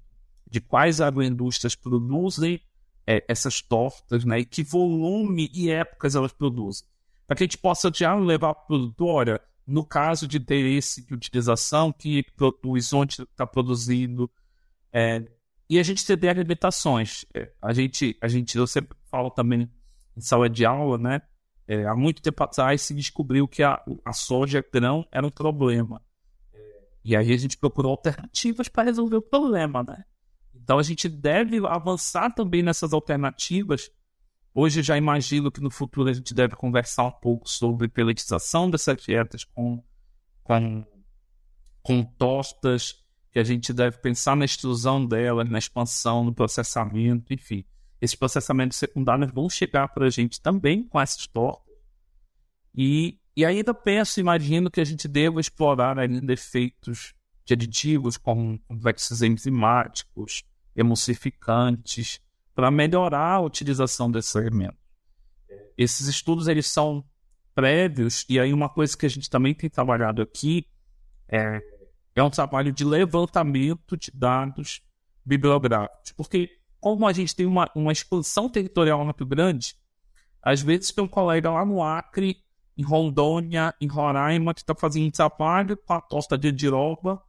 de 0.49 0.61
quais 0.61 1.01
agroindústrias 1.01 1.75
produzem 1.75 2.61
é, 3.07 3.23
essas 3.27 3.61
tortas, 3.61 4.25
né? 4.25 4.39
E 4.39 4.45
que 4.45 4.63
volume 4.63 5.49
e 5.53 5.69
épocas 5.69 6.15
elas 6.15 6.31
produzem. 6.31 6.87
Para 7.27 7.35
que 7.35 7.43
a 7.43 7.45
gente 7.45 7.57
possa 7.57 7.91
já 7.93 8.15
levar 8.15 8.53
para 8.53 8.63
o 8.63 8.67
produtor, 8.67 9.07
olha, 9.07 9.41
no 9.65 9.85
caso 9.85 10.27
de 10.27 10.37
interesse 10.37 11.05
de 11.05 11.13
utilização, 11.13 11.91
que 11.91 12.23
produz, 12.35 12.93
onde 12.93 13.21
está 13.23 13.47
produzindo. 13.47 14.29
É, 14.93 15.25
e 15.69 15.79
a 15.79 15.83
gente 15.83 16.05
ter 16.05 16.37
limitações. 16.37 17.25
É, 17.33 17.51
a 17.61 17.73
gente, 17.73 18.17
a 18.21 18.27
gente, 18.27 18.55
eu 18.57 18.67
sempre 18.67 18.95
falo 19.09 19.31
também 19.31 19.69
em 20.15 20.21
sala 20.21 20.49
de 20.49 20.65
aula, 20.65 20.97
né? 20.97 21.21
É, 21.67 21.85
há 21.85 21.95
muito 21.95 22.21
tempo 22.21 22.43
atrás 22.43 22.83
se 22.83 22.93
descobriu 22.93 23.47
que 23.47 23.63
a, 23.63 23.83
a 24.03 24.13
soja 24.13 24.63
grão 24.71 25.05
era 25.11 25.25
um 25.25 25.31
problema. 25.31 26.01
E 27.05 27.15
aí 27.15 27.31
a 27.31 27.37
gente 27.37 27.57
procurou 27.57 27.91
alternativas 27.91 28.67
para 28.67 28.83
resolver 28.83 29.15
o 29.15 29.21
problema, 29.21 29.83
né? 29.83 30.03
Então 30.53 30.77
a 30.77 30.83
gente 30.83 31.07
deve 31.07 31.65
avançar 31.65 32.33
também 32.33 32.61
nessas 32.61 32.91
alternativas. 32.91 33.89
Hoje 34.53 34.81
já 34.81 34.97
imagino 34.97 35.51
que 35.51 35.61
no 35.61 35.69
futuro 35.69 36.09
a 36.09 36.13
gente 36.13 36.33
deve 36.33 36.55
conversar 36.55 37.03
um 37.03 37.11
pouco 37.11 37.47
sobre 37.47 37.87
peletização 37.87 38.69
dessas 38.69 38.97
dietas 39.01 39.43
com, 39.43 39.81
com, 40.43 40.83
com 41.81 42.03
tostas, 42.03 43.05
que 43.31 43.39
a 43.39 43.43
gente 43.43 43.71
deve 43.71 43.99
pensar 43.99 44.35
na 44.35 44.45
extrusão 44.45 45.05
delas, 45.05 45.49
na 45.49 45.59
expansão, 45.59 46.23
no 46.23 46.33
processamento, 46.33 47.33
enfim 47.33 47.63
esses 48.05 48.15
processamentos 48.15 48.77
secundários 48.77 49.31
vão 49.31 49.49
chegar 49.49 49.87
para 49.89 50.05
a 50.05 50.09
gente 50.09 50.41
também 50.41 50.83
com 50.83 50.99
essas 50.99 51.27
tortas. 51.27 51.73
E, 52.73 53.19
e 53.35 53.43
ainda 53.43 53.73
penso, 53.73 54.19
imagino 54.19 54.71
que 54.71 54.79
a 54.79 54.85
gente 54.85 55.07
deva 55.07 55.41
explorar 55.41 55.99
ainda 55.99 56.31
efeitos 56.31 57.13
de 57.43 57.53
aditivos 57.53 58.17
como 58.17 58.57
complexos 58.59 59.21
enzimáticos, 59.21 60.43
emulsificantes, 60.75 62.21
para 62.53 62.71
melhorar 62.71 63.33
a 63.33 63.41
utilização 63.41 64.09
desses 64.09 64.35
alimentos. 64.35 64.79
esses 65.77 66.07
estudos 66.07 66.47
eles 66.47 66.67
são 66.67 67.03
prévios, 67.53 68.25
e 68.29 68.39
aí 68.39 68.53
uma 68.53 68.69
coisa 68.69 68.97
que 68.97 69.05
a 69.05 69.09
gente 69.09 69.29
também 69.29 69.53
tem 69.53 69.69
trabalhado 69.69 70.21
aqui 70.21 70.67
é, 71.27 71.61
é 72.15 72.23
um 72.23 72.29
trabalho 72.29 72.71
de 72.71 72.83
levantamento 72.83 73.97
de 73.97 74.11
dados 74.13 74.81
bibliográficos. 75.25 76.11
Porque 76.13 76.49
como 76.79 77.07
a 77.07 77.13
gente 77.13 77.35
tem 77.35 77.45
uma, 77.45 77.69
uma 77.75 77.91
expansão 77.91 78.47
territorial 78.49 79.03
muito 79.03 79.25
grande, 79.25 79.75
às 80.41 80.61
vezes 80.61 80.91
tem 80.91 81.03
um 81.03 81.07
colega 81.07 81.49
lá 81.49 81.65
no 81.65 81.81
Acre, 81.81 82.37
em 82.77 82.83
Rondônia, 82.83 83.73
em 83.79 83.87
Roraima, 83.87 84.53
que 84.53 84.61
está 84.61 84.75
fazendo 84.75 85.11
trabalho 85.11 85.77
com 85.77 85.93
a 85.93 86.01
tosta 86.01 86.37
de 86.37 86.49
Andiroba, 86.49 87.21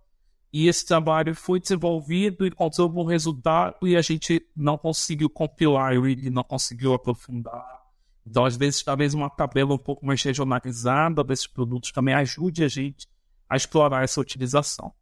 e 0.53 0.69
esse 0.69 0.87
trabalho 0.87 1.35
foi 1.35 1.61
desenvolvido, 1.61 2.47
encontrou 2.47 2.91
um 2.91 3.05
resultado 3.05 3.87
e 3.87 3.97
a 3.97 4.03
gente 4.03 4.45
não 4.57 4.79
conseguiu 4.79 5.29
compilar 5.29 5.93
ele, 5.93 6.31
não 6.31 6.43
conseguiu 6.43 6.95
aprofundar. 6.95 7.85
Então, 8.27 8.45
às 8.45 8.57
vezes, 8.57 8.83
talvez 8.83 9.15
uma 9.15 9.31
tabela 9.31 9.75
um 9.75 9.79
pouco 9.79 10.05
mais 10.05 10.23
regionalizada 10.23 11.23
desses 11.23 11.47
produtos 11.47 11.93
também 11.93 12.15
ajude 12.15 12.65
a 12.65 12.69
gente 12.69 13.07
a 13.49 13.57
explorar 13.57 14.03
essa 14.03 14.21
utilização. 14.21 14.93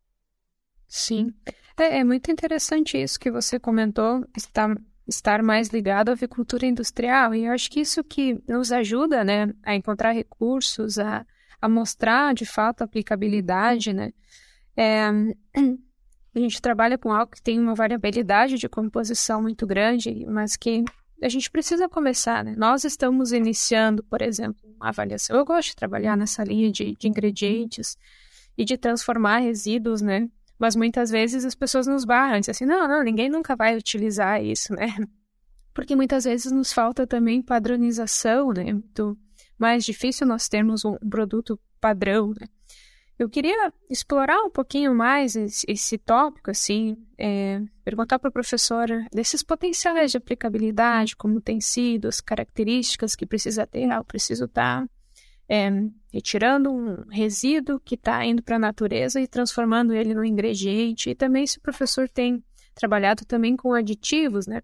Sim. 0.86 1.32
É, 1.76 1.98
é 2.00 2.04
muito 2.04 2.30
interessante 2.30 3.00
isso 3.00 3.18
que 3.18 3.30
você 3.30 3.58
comentou, 3.58 4.24
estar, 4.36 4.76
estar 5.06 5.42
mais 5.42 5.68
ligado 5.68 6.08
à 6.08 6.12
avicultura 6.12 6.66
industrial. 6.66 7.34
E 7.34 7.44
eu 7.44 7.52
acho 7.52 7.70
que 7.70 7.80
isso 7.80 8.02
que 8.02 8.40
nos 8.48 8.72
ajuda 8.72 9.22
né, 9.22 9.52
a 9.62 9.74
encontrar 9.74 10.12
recursos, 10.12 10.98
a, 10.98 11.26
a 11.60 11.68
mostrar 11.68 12.34
de 12.34 12.46
fato 12.46 12.82
a 12.82 12.84
aplicabilidade, 12.84 13.92
né? 13.92 14.12
É, 14.76 15.06
a 16.34 16.38
gente 16.38 16.60
trabalha 16.60 16.98
com 16.98 17.12
algo 17.12 17.32
que 17.32 17.42
tem 17.42 17.60
uma 17.60 17.74
variabilidade 17.74 18.58
de 18.58 18.68
composição 18.68 19.40
muito 19.40 19.66
grande, 19.66 20.26
mas 20.26 20.56
que 20.56 20.84
a 21.22 21.28
gente 21.28 21.50
precisa 21.50 21.88
começar, 21.88 22.44
né? 22.44 22.54
Nós 22.56 22.84
estamos 22.84 23.32
iniciando, 23.32 24.02
por 24.02 24.20
exemplo, 24.20 24.60
uma 24.76 24.88
avaliação. 24.88 25.36
Eu 25.36 25.44
gosto 25.44 25.70
de 25.70 25.76
trabalhar 25.76 26.16
nessa 26.16 26.42
linha 26.42 26.70
de, 26.72 26.96
de 26.96 27.08
ingredientes 27.08 27.96
e 28.58 28.64
de 28.64 28.76
transformar 28.76 29.38
resíduos, 29.38 30.02
né? 30.02 30.28
Mas 30.58 30.76
muitas 30.76 31.10
vezes 31.10 31.44
as 31.44 31.54
pessoas 31.54 31.86
nos 31.86 32.04
barram, 32.04 32.38
dizem 32.40 32.52
assim, 32.52 32.66
não, 32.66 32.86
não, 32.86 33.02
ninguém 33.02 33.28
nunca 33.28 33.56
vai 33.56 33.76
utilizar 33.76 34.42
isso, 34.42 34.72
né? 34.72 34.94
Porque 35.74 35.96
muitas 35.96 36.24
vezes 36.24 36.52
nos 36.52 36.72
falta 36.72 37.06
também 37.06 37.42
padronização, 37.42 38.52
né? 38.52 38.72
Muito 38.72 39.18
mais 39.58 39.84
difícil 39.84 40.26
nós 40.26 40.48
termos 40.48 40.84
um 40.84 40.96
produto 41.08 41.58
padrão, 41.80 42.32
né? 42.40 42.46
Eu 43.16 43.28
queria 43.28 43.72
explorar 43.88 44.40
um 44.42 44.50
pouquinho 44.50 44.92
mais 44.92 45.36
esse, 45.36 45.96
tópico, 45.98 46.50
assim, 46.50 46.96
é, 47.16 47.62
perguntar 47.84 48.18
para 48.18 48.28
a 48.28 48.32
professora 48.32 49.06
desses 49.12 49.40
potenciais 49.40 50.10
de 50.10 50.16
aplicabilidade, 50.16 51.14
como 51.14 51.40
tem 51.40 51.60
sido, 51.60 52.08
as 52.08 52.20
características 52.20 53.14
que 53.14 53.24
precisa 53.24 53.66
ter, 53.66 53.88
ah, 53.88 53.96
eu 53.96 54.04
preciso 54.04 54.46
estar 54.46 54.82
tá, 54.82 54.88
é, 55.48 55.70
retirando 56.14 56.70
um 56.70 57.04
resíduo 57.10 57.80
que 57.80 57.96
está 57.96 58.24
indo 58.24 58.40
para 58.40 58.54
a 58.54 58.58
natureza 58.60 59.20
e 59.20 59.26
transformando 59.26 59.92
ele 59.92 60.14
no 60.14 60.24
ingrediente, 60.24 61.10
e 61.10 61.14
também 61.14 61.44
se 61.44 61.58
o 61.58 61.60
professor 61.60 62.08
tem 62.08 62.40
trabalhado 62.72 63.24
também 63.24 63.56
com 63.56 63.74
aditivos, 63.74 64.46
né? 64.46 64.62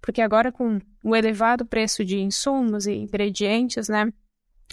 Porque 0.00 0.22
agora 0.22 0.52
com 0.52 0.78
o 1.02 1.16
elevado 1.16 1.66
preço 1.66 2.04
de 2.04 2.20
insumos 2.20 2.86
e 2.86 2.92
ingredientes, 2.92 3.88
né? 3.88 4.12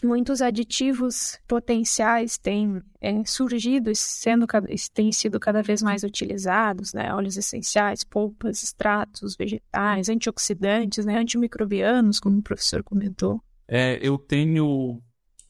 muitos 0.04 0.42
aditivos 0.42 1.40
potenciais 1.48 2.38
têm 2.38 2.82
é, 3.02 3.24
surgido, 3.26 3.92
sendo, 3.96 4.46
têm 4.94 5.12
sido 5.12 5.40
cada 5.40 5.64
vez 5.64 5.82
mais 5.82 6.04
utilizados, 6.04 6.94
né? 6.94 7.14
Óleos 7.14 7.38
essenciais, 7.38 8.04
polpas, 8.04 8.62
extratos 8.62 9.36
vegetais, 9.36 10.10
antioxidantes, 10.10 11.06
né? 11.06 11.18
Antimicrobianos, 11.18 12.20
como 12.20 12.40
o 12.40 12.44
professor 12.44 12.84
comentou. 12.84 13.42
É, 13.68 13.98
eu 14.02 14.18
tenho 14.18 15.02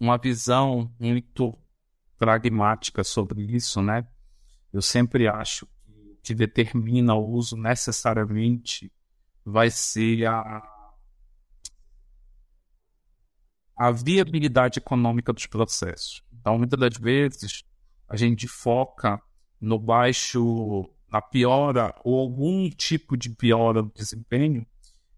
uma 0.04 0.18
visão 0.18 0.94
muito 1.00 1.58
pragmática 2.20 3.06
sobre 3.06 3.42
isso, 3.44 3.82
né? 3.82 4.06
Eu 4.74 4.82
sempre 4.82 5.30
acho 5.30 5.66
que 5.66 5.92
o 5.92 6.18
que 6.22 6.36
determina 6.36 7.16
o 7.16 7.26
uso 7.26 7.56
necessariamente 7.56 8.92
vai 9.46 9.70
ser 9.72 10.26
a 10.26 10.62
a 13.76 13.92
viabilidade 13.92 14.78
econômica 14.78 15.34
dos 15.34 15.48
processos. 15.48 16.22
Então, 16.32 16.60
muitas 16.60 16.80
das 16.80 16.96
vezes, 16.96 17.64
a 18.08 18.16
gente 18.16 18.48
foca 18.48 19.20
no 19.60 19.80
baixo, 19.80 20.88
na 21.10 21.22
piora 21.22 21.96
ou 22.04 22.20
algum 22.20 22.70
tipo 22.70 23.18
de 23.18 23.30
piora 23.30 23.82
do 23.82 23.92
desempenho 23.92 24.66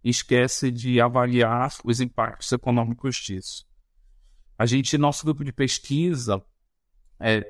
e 0.04 0.10
esquece 0.10 0.71
de 0.71 1.02
avaliar 1.02 1.74
os 1.84 2.00
impactos 2.00 2.52
econômicos 2.52 3.17
disso. 3.17 3.67
A 4.58 4.65
gente, 4.65 4.98
nosso 4.98 5.26
grupo 5.26 5.44
de 5.44 5.52
pesquisa, 5.52 6.44
é, 7.20 7.46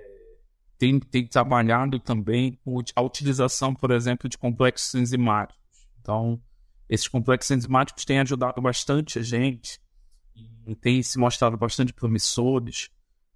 tem, 0.78 1.00
tem 1.00 1.28
trabalhado 1.28 2.00
também 2.00 2.60
com 2.64 2.82
a 2.96 3.02
utilização, 3.02 3.74
por 3.74 3.92
exemplo, 3.92 4.30
de 4.30 4.38
complexos 4.38 4.96
enzimáticos. 4.96 5.64
Então, 6.02 6.42
esses 6.90 7.08
complexos 7.08 7.52
enzimáticos 7.52 8.06
têm 8.06 8.20
ajudado 8.20 8.62
bastante 8.62 9.20
a 9.20 9.22
gente 9.22 9.80
tem 10.74 11.04
se 11.04 11.20
mostrado 11.20 11.58
bastante 11.58 11.94
promissores, 11.94 12.90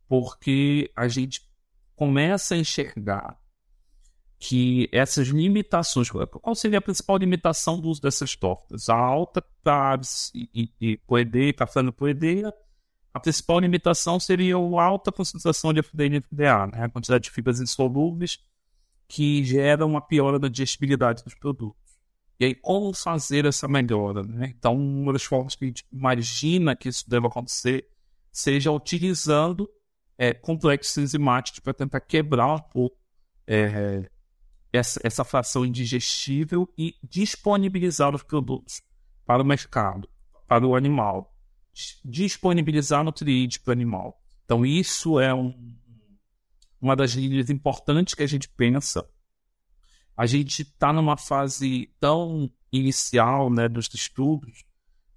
porque 0.08 0.92
a 0.96 1.08
gente 1.08 1.48
começa 1.96 2.56
a 2.56 2.58
enxergar 2.58 3.40
que 4.40 4.90
essas 4.92 5.28
limitações, 5.28 6.10
qual 6.10 6.56
seria 6.56 6.80
a 6.80 6.82
principal 6.82 7.18
limitação 7.18 7.80
do 7.80 7.90
uso 7.90 8.02
dessas 8.02 8.36
tortas? 8.36 8.90
A 8.90 8.96
alta 8.96 9.44
carbs 9.64 10.32
e, 10.34 10.50
e, 10.54 10.92
e 10.92 10.98
poedeia, 10.98 11.54
poedeia, 11.92 12.54
a 13.14 13.20
principal 13.20 13.60
limitação 13.60 14.20
seria 14.20 14.56
a 14.56 14.84
alta 14.84 15.12
concentração 15.12 15.74
de 15.74 15.82
FDA 15.82 16.22
FDA, 16.22 16.68
né? 16.68 16.84
a 16.84 16.90
quantidade 16.90 17.24
de 17.24 17.32
fibras 17.32 17.60
insolúveis 17.60 18.40
que 19.08 19.44
gera 19.44 19.86
uma 19.86 20.00
piora 20.00 20.38
da 20.38 20.48
digestibilidade 20.48 21.24
dos 21.24 21.34
produtos. 21.34 21.80
E 22.40 22.46
aí, 22.46 22.56
como 22.56 22.94
fazer 22.94 23.46
essa 23.46 23.68
melhora? 23.68 24.24
Né? 24.24 24.54
Então, 24.58 24.78
uma 24.78 25.12
das 25.12 25.24
formas 25.24 25.56
que 25.56 25.66
a 25.66 25.68
gente 25.68 25.86
imagina 25.92 26.76
que 26.76 26.88
isso 26.88 27.10
deva 27.10 27.28
acontecer 27.28 27.90
seja 28.32 28.72
utilizando 28.72 29.70
é, 30.18 30.34
complexos 30.34 30.98
enzimáticos 30.98 31.60
para 31.60 31.74
tentar 31.74 32.00
quebrar 32.02 32.56
um 32.56 32.60
pouco 32.60 32.98
é, 33.48 34.10
essa, 34.72 35.00
essa 35.04 35.24
fração 35.24 35.66
indigestível 35.66 36.72
e 36.78 36.96
disponibilizar 37.04 38.14
os 38.14 38.24
produtos 38.24 38.82
para 39.26 39.42
o 39.42 39.46
mercado, 39.46 40.08
para 40.48 40.66
o 40.66 40.76
animal. 40.76 41.36
Disponibilizar 42.04 43.04
nutrientes 43.04 43.58
para 43.58 43.72
o 43.72 43.74
animal. 43.74 44.22
Então, 44.46 44.66
isso 44.66 45.20
é 45.20 45.34
um, 45.34 45.54
uma 46.82 46.96
das 46.96 47.12
linhas 47.12 47.50
importantes 47.50 48.14
que 48.14 48.24
a 48.24 48.28
gente 48.28 48.50
pensa 48.50 49.08
a 50.20 50.26
gente 50.26 50.64
está 50.64 50.92
numa 50.92 51.16
fase 51.16 51.90
tão 51.98 52.52
inicial 52.74 53.50
né, 53.50 53.70
dos 53.70 53.88
estudos 53.94 54.66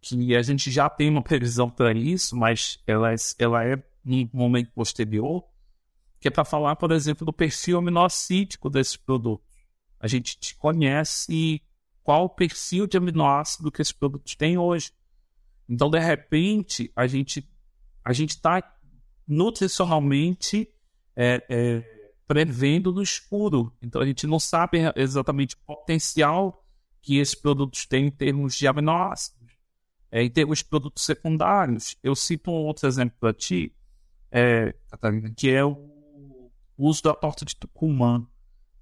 que 0.01 0.37
a 0.37 0.43
gente 0.43 0.71
já 0.71 0.89
tem 0.89 1.11
uma 1.11 1.23
previsão 1.23 1.69
para 1.69 1.93
isso, 1.93 2.37
mas 2.37 2.79
ela 2.87 3.13
é, 3.13 3.17
ela 3.37 3.65
é 3.65 3.83
um 4.07 4.29
momento 4.33 4.71
posterior, 4.71 5.43
que 6.21 6.29
é 6.29 6.31
para 6.31 6.45
falar, 6.45 6.77
por 6.77 6.93
exemplo, 6.93 7.27
do 7.27 7.33
perfil 7.33 7.79
aminoácido 7.79 8.71
desse 8.71 8.97
produto. 8.97 9.43
A 9.99 10.07
gente 10.07 10.55
conhece 10.55 11.61
qual 12.05 12.27
o 12.27 12.29
perfil 12.29 12.87
de 12.87 12.97
aminoácido 12.97 13.73
que 13.73 13.83
esses 13.83 13.93
produtos 13.93 14.37
têm 14.37 14.57
hoje. 14.57 14.93
Então, 15.73 15.89
de 15.89 15.99
repente, 15.99 16.93
a 16.95 17.07
gente 17.07 17.49
a 18.05 18.13
gente 18.13 18.31
está 18.31 18.63
nutricionalmente 19.27 20.69
é, 21.17 21.43
é, 21.49 22.13
prevendo 22.27 22.93
no 22.93 23.01
escuro. 23.01 23.73
Então 23.81 24.03
a 24.03 24.07
gente 24.07 24.27
não 24.27 24.39
sabe 24.39 24.81
exatamente 24.97 25.55
o 25.55 25.59
potencial 25.65 26.63
que 27.01 27.17
esses 27.19 27.35
produtos 27.35 27.87
têm 27.87 28.07
em 28.07 28.11
termos 28.11 28.55
de 28.55 28.67
aminoácidos, 28.67 29.57
é, 30.11 30.23
em 30.23 30.31
termos 30.31 30.59
de 30.59 30.65
produtos 30.65 31.05
secundários. 31.05 31.97
Eu 32.03 32.15
cito 32.15 32.51
um 32.51 32.55
outro 32.55 32.87
exemplo 32.87 33.17
para 33.19 33.33
ti, 33.33 33.75
é, 34.31 34.75
que 35.37 35.51
é 35.51 35.65
o 35.65 36.51
uso 36.77 37.03
da 37.03 37.15
torta 37.15 37.45
de 37.45 37.57
Tucumã. 37.57 38.27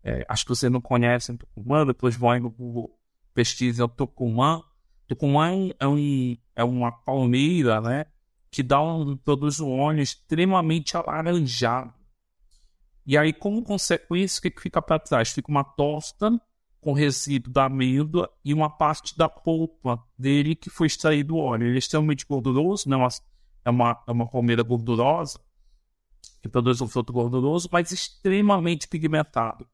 É, 0.03 0.25
acho 0.29 0.45
que 0.45 0.51
você 0.51 0.69
não 0.69 0.81
conhece 0.81 1.37
Tucumã, 1.37 1.87
depois 1.87 2.17
vai 2.17 2.41
no 2.41 2.51
Google, 2.51 2.99
pesquisa 3.35 3.87
Tucumã. 3.87 4.63
Tucumã 5.11 5.51
é, 5.81 5.89
um, 5.89 6.37
é 6.55 6.63
uma 6.63 6.93
palmeira, 6.93 7.81
né? 7.81 8.07
Que 8.49 8.63
dá 8.63 8.81
um, 8.81 9.17
produz 9.17 9.59
um 9.59 9.77
óleo 9.81 10.01
extremamente 10.01 10.97
alaranjado. 10.97 11.93
E 13.05 13.19
aí, 13.19 13.33
como 13.33 13.61
consequência, 13.65 14.39
o 14.39 14.43
que, 14.43 14.53
que 14.53 14.63
fica 14.63 14.81
para 14.81 15.01
trás? 15.01 15.33
Fica 15.33 15.51
uma 15.51 15.65
tosta 15.65 16.41
com 16.81 16.93
resíduo 16.93 17.53
da 17.53 17.65
amêndoa 17.65 18.31
e 18.45 18.55
uma 18.55 18.71
parte 18.71 19.19
da 19.19 19.29
polpa 19.29 20.01
dele 20.17 20.55
que 20.55 20.71
foi 20.71 20.87
extraído 20.87 21.35
o 21.35 21.41
óleo. 21.41 21.67
Ele 21.67 21.75
é 21.75 21.79
extremamente 21.81 22.25
gorduroso, 22.25 22.89
não 22.89 23.03
é 23.65 23.71
uma, 23.71 24.01
é 24.07 24.13
uma 24.13 24.31
palmeira 24.31 24.63
gordurosa, 24.63 25.41
que 26.41 26.49
produz 26.49 26.81
um 26.81 26.87
fruto 26.87 27.13
gorduroso, 27.13 27.69
mas 27.73 27.91
extremamente 27.91 28.87
pigmentado. 28.87 29.67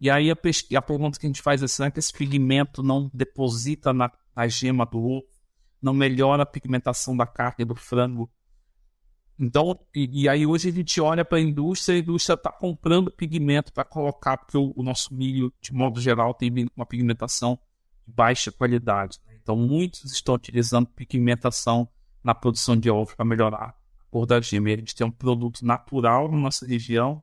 E 0.00 0.10
aí 0.10 0.32
a, 0.32 0.34
a 0.34 0.82
pergunta 0.82 1.16
que 1.16 1.26
a 1.26 1.28
gente 1.28 1.42
faz 1.42 1.62
é: 1.62 1.68
será 1.68 1.92
que 1.92 2.00
esse 2.00 2.12
pigmento 2.12 2.82
não 2.82 3.08
deposita 3.14 3.92
na, 3.92 4.10
na 4.34 4.48
gema 4.48 4.84
do 4.84 4.98
ovo? 4.98 5.34
não 5.84 5.92
melhora 5.92 6.44
a 6.44 6.46
pigmentação 6.46 7.14
da 7.14 7.26
carne 7.26 7.62
do 7.62 7.74
frango. 7.74 8.30
Então, 9.38 9.78
e, 9.94 10.22
e 10.22 10.28
aí 10.28 10.46
hoje 10.46 10.70
a 10.70 10.72
gente 10.72 10.98
olha 10.98 11.24
para 11.24 11.36
a 11.36 11.40
indústria, 11.40 11.96
a 11.96 11.98
indústria 11.98 12.34
está 12.34 12.50
comprando 12.50 13.10
pigmento 13.10 13.70
para 13.70 13.84
colocar, 13.84 14.38
porque 14.38 14.56
o, 14.56 14.72
o, 14.74 14.82
nosso 14.82 15.12
milho, 15.12 15.52
de 15.60 15.74
modo 15.74 16.00
geral, 16.00 16.32
tem 16.32 16.50
uma 16.74 16.86
pigmentação 16.86 17.58
de 18.06 18.14
baixa 18.14 18.50
qualidade. 18.50 19.20
Né? 19.26 19.36
Então, 19.42 19.56
muitos 19.56 20.10
estão 20.10 20.36
utilizando 20.36 20.86
pigmentação 20.86 21.86
na 22.22 22.34
produção 22.34 22.74
de 22.74 22.88
ovos 22.88 23.14
para 23.14 23.24
melhorar 23.24 23.58
a 23.58 23.74
cor 24.10 24.24
da 24.24 24.40
gema. 24.40 24.70
E 24.70 24.74
a 24.74 24.76
gente 24.78 24.94
tem 24.94 25.06
um 25.06 25.10
produto 25.10 25.66
natural 25.66 26.30
na 26.30 26.38
nossa 26.38 26.66
região 26.66 27.22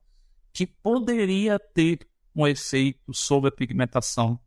que 0.54 0.68
poderia 0.68 1.58
ter 1.58 2.08
um 2.36 2.46
efeito 2.46 3.12
sobre 3.12 3.50
a 3.50 3.52
pigmentação 3.52 4.40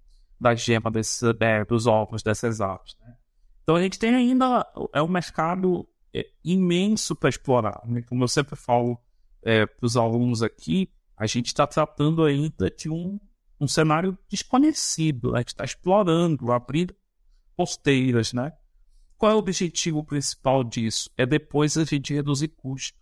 da 0.44 0.54
gema 0.54 0.90
desse, 0.90 1.24
dos 1.66 1.86
ovos 1.86 2.22
dessas 2.22 2.60
aves. 2.60 2.94
Né? 3.00 3.16
Então 3.62 3.76
a 3.76 3.82
gente 3.82 3.98
tem 3.98 4.14
ainda 4.14 4.70
é 4.92 5.00
um 5.00 5.08
mercado 5.08 5.88
é, 6.14 6.26
imenso 6.44 7.16
para 7.16 7.30
explorar. 7.30 7.80
Né? 7.86 8.02
Como 8.02 8.22
eu 8.22 8.28
sempre 8.28 8.54
falo 8.54 8.98
é, 9.42 9.64
para 9.64 9.86
os 9.86 9.96
alunos 9.96 10.42
aqui, 10.42 10.92
a 11.16 11.26
gente 11.26 11.46
está 11.46 11.66
tratando 11.66 12.22
ainda 12.22 12.70
de 12.70 12.90
um, 12.90 13.18
um 13.58 13.66
cenário 13.66 14.18
desconhecido. 14.28 15.32
Né? 15.32 15.38
A 15.38 15.40
gente 15.40 15.48
está 15.48 15.64
explorando, 15.64 16.52
abrindo 16.52 16.94
posteiras, 17.56 18.34
né? 18.34 18.52
Qual 19.16 19.32
é 19.32 19.34
o 19.34 19.38
objetivo 19.38 20.04
principal 20.04 20.62
disso? 20.62 21.08
É 21.16 21.24
depois 21.24 21.78
a 21.78 21.84
gente 21.84 22.12
reduzir 22.12 22.48
custo. 22.48 22.98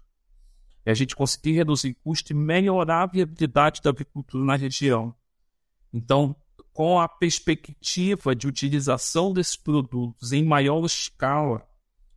É 0.85 0.93
a 0.93 0.95
gente 0.95 1.17
conseguir 1.17 1.53
reduzir 1.53 1.95
custo 2.05 2.33
e 2.33 2.37
melhorar 2.37 3.03
a 3.03 3.07
viabilidade 3.07 3.81
da 3.83 3.91
agricultura 3.91 4.45
na 4.45 4.55
região. 4.55 5.13
Então, 5.93 6.37
com 6.73 6.99
a 6.99 7.09
perspectiva 7.09 8.35
de 8.35 8.47
utilização 8.47 9.33
desses 9.33 9.57
produtos 9.57 10.33
em 10.33 10.45
maior 10.45 10.85
escala, 10.85 11.67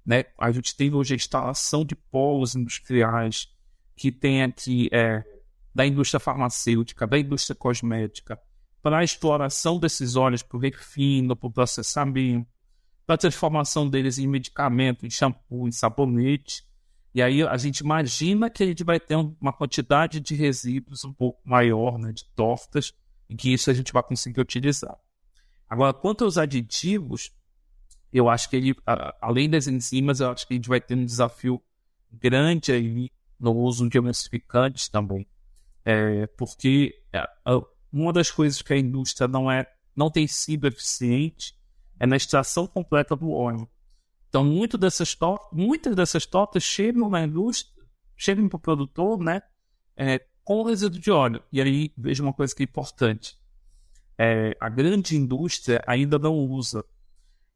né? 0.05 0.25
A 0.39 0.51
gente 0.51 0.75
tem 0.75 0.93
hoje 0.93 1.13
a 1.13 1.17
instalação 1.17 1.83
de 1.83 1.95
polos 1.95 2.55
industriais 2.55 3.47
que 3.95 4.11
tem 4.11 4.43
aqui 4.43 4.89
é, 4.91 5.23
da 5.73 5.85
indústria 5.85 6.19
farmacêutica, 6.19 7.07
da 7.07 7.17
indústria 7.17 7.55
cosmética, 7.55 8.39
para 8.81 8.99
a 8.99 9.03
exploração 9.03 9.79
desses 9.79 10.15
óleos 10.15 10.43
para 10.43 10.57
o 10.57 10.59
refino, 10.59 11.35
para 11.35 11.47
o 11.47 11.51
processamento, 11.51 12.47
para 13.05 13.15
a 13.15 13.17
transformação 13.17 13.89
deles 13.89 14.17
em 14.17 14.27
medicamento, 14.27 15.05
em 15.05 15.09
shampoo, 15.09 15.67
em 15.67 15.71
sabonete. 15.71 16.63
E 17.13 17.21
aí 17.21 17.41
a 17.43 17.57
gente 17.57 17.79
imagina 17.79 18.49
que 18.49 18.63
a 18.63 18.65
gente 18.67 18.83
vai 18.83 18.99
ter 18.99 19.15
uma 19.15 19.53
quantidade 19.53 20.19
de 20.19 20.35
resíduos 20.35 21.03
um 21.03 21.13
pouco 21.13 21.41
maior, 21.43 21.97
né, 21.97 22.11
de 22.11 22.25
tortas, 22.35 22.93
e 23.29 23.35
que 23.35 23.53
isso 23.53 23.69
a 23.69 23.73
gente 23.73 23.91
vai 23.91 24.03
conseguir 24.03 24.41
utilizar. 24.41 24.97
Agora, 25.69 25.93
quanto 25.93 26.23
aos 26.23 26.37
aditivos, 26.37 27.31
eu 28.13 28.29
acho 28.29 28.49
que 28.49 28.55
ele, 28.55 28.75
além 29.21 29.49
das 29.49 29.67
enzimas, 29.67 30.19
eu 30.19 30.29
acho 30.29 30.47
que 30.47 30.53
a 30.53 30.57
gente 30.57 30.69
vai 30.69 30.79
ter 30.79 30.95
um 30.95 31.05
desafio 31.05 31.61
grande 32.11 32.71
aí 32.71 33.11
no 33.39 33.53
uso 33.53 33.89
de 33.89 33.97
emulsificantes 33.97 34.87
também. 34.87 35.27
É, 35.83 36.25
porque 36.27 36.93
é, 37.13 37.23
uma 37.91 38.11
das 38.11 38.31
coisas 38.31 38.61
que 38.61 38.73
a 38.73 38.77
indústria 38.77 39.27
não 39.27 39.51
é 39.51 39.69
não 39.95 40.09
tem 40.09 40.27
sido 40.27 40.67
eficiente 40.67 41.55
é 41.99 42.05
na 42.05 42.17
extração 42.17 42.67
completa 42.67 43.15
do 43.15 43.31
óleo. 43.31 43.69
Então, 44.27 44.43
muito 44.43 44.77
dessas 44.77 45.15
muitas 45.51 45.95
dessas 45.95 46.25
tortas 46.25 46.63
chegam 46.63 47.09
na 47.09 47.23
indústria, 47.23 47.85
chegam 48.17 48.49
para 48.49 48.57
o 48.57 48.59
produtor, 48.59 49.17
né, 49.19 49.41
é, 49.95 50.25
com 50.45 50.63
resíduo 50.63 51.01
de 51.01 51.11
óleo. 51.11 51.43
E 51.51 51.59
aí, 51.59 51.91
veja 51.97 52.21
uma 52.21 52.31
coisa 52.31 52.55
que 52.55 52.63
é 52.63 52.65
importante. 52.65 53.35
É, 54.17 54.55
a 54.61 54.69
grande 54.69 55.17
indústria 55.17 55.83
ainda 55.85 56.19
não 56.19 56.35
usa. 56.37 56.85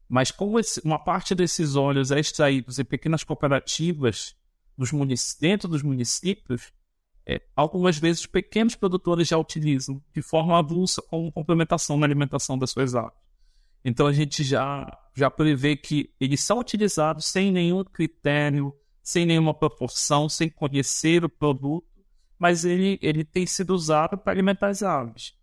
Mas 0.08 0.32
como 0.32 0.58
esse, 0.58 0.80
uma 0.84 0.98
parte 0.98 1.34
desses 1.34 1.76
óleos 1.76 2.10
é 2.10 2.18
extraídos 2.18 2.80
em 2.80 2.84
pequenas 2.84 3.22
cooperativas 3.22 4.34
dos 4.76 4.90
dentro 5.38 5.68
dos 5.68 5.82
municípios, 5.82 6.72
é, 7.24 7.40
algumas 7.54 7.96
vezes 7.96 8.26
pequenos 8.26 8.74
produtores 8.74 9.28
já 9.28 9.38
utilizam 9.38 10.02
de 10.12 10.20
forma 10.20 10.58
avulsa 10.58 11.00
como 11.00 11.30
complementação 11.30 11.96
na 11.96 12.06
alimentação 12.06 12.58
das 12.58 12.70
suas 12.70 12.94
aves. 12.94 13.16
Então 13.84 14.06
a 14.06 14.12
gente 14.12 14.42
já, 14.42 14.98
já 15.14 15.30
prevê 15.30 15.76
que 15.76 16.12
eles 16.18 16.40
são 16.40 16.58
utilizados 16.58 17.26
sem 17.26 17.52
nenhum 17.52 17.84
critério, 17.84 18.74
sem 19.00 19.24
nenhuma 19.24 19.54
proporção, 19.54 20.28
sem 20.28 20.48
conhecer 20.48 21.24
o 21.24 21.28
produto 21.28 21.89
mas 22.40 22.64
ele, 22.64 22.98
ele 23.02 23.22
tem 23.22 23.46
sido 23.46 23.74
usado 23.74 24.16
para 24.16 24.32
alimentar 24.32 24.68
as 24.68 24.82
aves. 24.82 25.34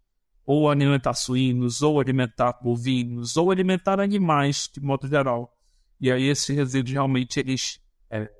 Ou 0.43 0.67
alimentar 0.67 1.13
suínos, 1.13 1.83
ou 1.83 1.99
alimentar 1.99 2.53
bovinos, 2.53 3.37
ou 3.37 3.51
alimentar 3.51 3.99
animais, 3.99 4.67
de 4.73 4.81
modo 4.81 5.07
geral. 5.07 5.55
E 6.01 6.11
aí 6.11 6.23
esses 6.23 6.55
resíduos 6.55 6.93
realmente 6.93 7.39
eles 7.39 7.79
é, 8.09 8.31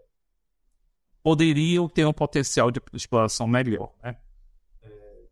poderiam 1.22 1.88
ter 1.88 2.06
um 2.06 2.14
potencial 2.14 2.72
de 2.72 2.82
exploração 2.94 3.46
melhor. 3.46 3.94
Né? 4.02 4.18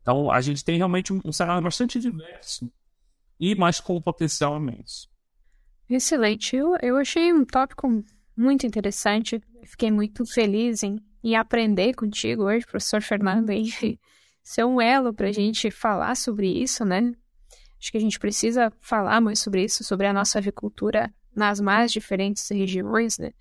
Então 0.01 0.29
a 0.29 0.39
gente 0.39 0.63
tem 0.63 0.77
realmente 0.77 1.11
um, 1.11 1.19
um 1.25 1.31
cenário 1.31 1.63
bastante 1.63 1.99
diverso 1.99 2.71
e 3.39 3.55
mais 3.55 3.79
com 3.79 3.95
um 3.97 4.01
potencial 4.01 4.55
imenso. 4.55 5.09
Excelente. 5.89 6.55
Eu, 6.55 6.75
eu 6.79 6.97
achei 6.97 7.33
um 7.33 7.43
tópico 7.43 8.03
muito 8.37 8.67
interessante. 8.67 9.41
Fiquei 9.63 9.89
muito 9.89 10.25
feliz 10.27 10.83
em 10.83 10.99
e 11.25 11.33
aprender 11.33 11.95
contigo 11.95 12.43
hoje, 12.43 12.67
professor 12.67 13.01
Fernando, 13.01 13.51
e 13.51 13.67
ser 14.43 14.63
um 14.63 14.79
elo 14.79 15.11
para 15.11 15.29
a 15.29 15.31
gente 15.31 15.71
falar 15.71 16.15
sobre 16.15 16.47
isso, 16.47 16.85
né? 16.85 17.15
Acho 17.79 17.91
que 17.91 17.97
a 17.97 17.99
gente 18.01 18.19
precisa 18.19 18.71
falar 18.79 19.19
mais 19.19 19.39
sobre 19.39 19.63
isso, 19.63 19.83
sobre 19.83 20.05
a 20.05 20.13
nossa 20.13 20.37
avicultura 20.37 21.11
nas 21.35 21.59
mais 21.59 21.91
diferentes 21.91 22.47
regiões, 22.47 23.17
né? 23.17 23.31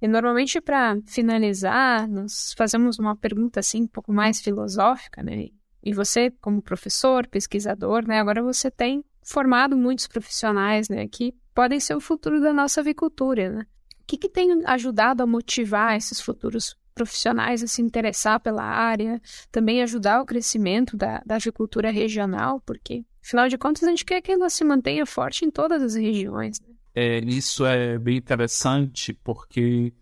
E 0.00 0.06
normalmente, 0.06 0.60
para 0.60 0.96
finalizar, 1.04 2.06
nós 2.06 2.54
fazemos 2.56 2.96
uma 3.00 3.16
pergunta 3.16 3.58
assim 3.58 3.82
um 3.82 3.88
pouco 3.88 4.12
mais 4.12 4.40
filosófica, 4.40 5.20
né? 5.20 5.48
E 5.82 5.92
você, 5.92 6.30
como 6.40 6.62
professor, 6.62 7.26
pesquisador, 7.26 8.06
né? 8.06 8.20
Agora 8.20 8.40
você 8.40 8.70
tem 8.70 9.04
formado 9.20 9.76
muitos 9.76 10.06
profissionais, 10.06 10.88
né? 10.88 11.08
Que 11.08 11.34
podem 11.52 11.80
ser 11.80 11.96
o 11.96 12.00
futuro 12.00 12.40
da 12.40 12.52
nossa 12.52 12.82
avicultura, 12.82 13.50
né? 13.50 13.66
O 14.00 14.04
que, 14.06 14.16
que 14.16 14.28
tem 14.28 14.62
ajudado 14.64 15.24
a 15.24 15.26
motivar 15.26 15.96
esses 15.96 16.20
futuros 16.20 16.76
profissionais 16.96 17.62
a 17.62 17.66
se 17.66 17.82
interessar 17.82 18.40
pela 18.40 18.64
área, 18.64 19.20
também 19.52 19.82
ajudar 19.82 20.22
o 20.22 20.26
crescimento 20.26 20.96
da, 20.96 21.22
da 21.24 21.36
agricultura 21.36 21.90
regional, 21.90 22.60
porque, 22.64 23.04
afinal 23.22 23.48
de 23.48 23.58
contas, 23.58 23.84
a 23.84 23.90
gente 23.90 24.04
quer 24.04 24.22
que 24.22 24.32
ela 24.32 24.48
se 24.48 24.64
mantenha 24.64 25.04
forte 25.04 25.44
em 25.44 25.50
todas 25.50 25.82
as 25.82 25.94
regiões. 25.94 26.58
Né? 26.60 26.74
É, 26.94 27.18
isso 27.18 27.66
é 27.66 27.98
bem 27.98 28.16
interessante, 28.16 29.12
porque 29.12 29.92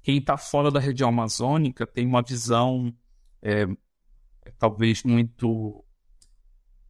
quem 0.00 0.18
está 0.18 0.36
fora 0.36 0.70
da 0.70 0.78
região 0.78 1.08
amazônica 1.08 1.84
tem 1.84 2.06
uma 2.06 2.22
visão 2.22 2.94
é, 3.42 3.66
talvez 4.56 5.02
muito 5.02 5.84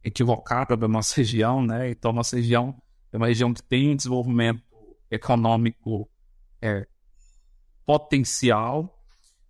equivocada 0.03 0.77
da 0.77 0.87
nossa 0.87 1.15
região, 1.17 1.65
né? 1.65 1.89
Então, 1.89 2.13
nossa 2.13 2.35
região 2.35 2.79
é 3.11 3.17
uma 3.17 3.27
região 3.27 3.51
que 3.51 3.63
tem 3.63 3.89
um 3.89 3.95
desenvolvimento 3.95 4.63
econômico 5.09 6.07
é, 6.61 6.85
potencial, 7.83 8.94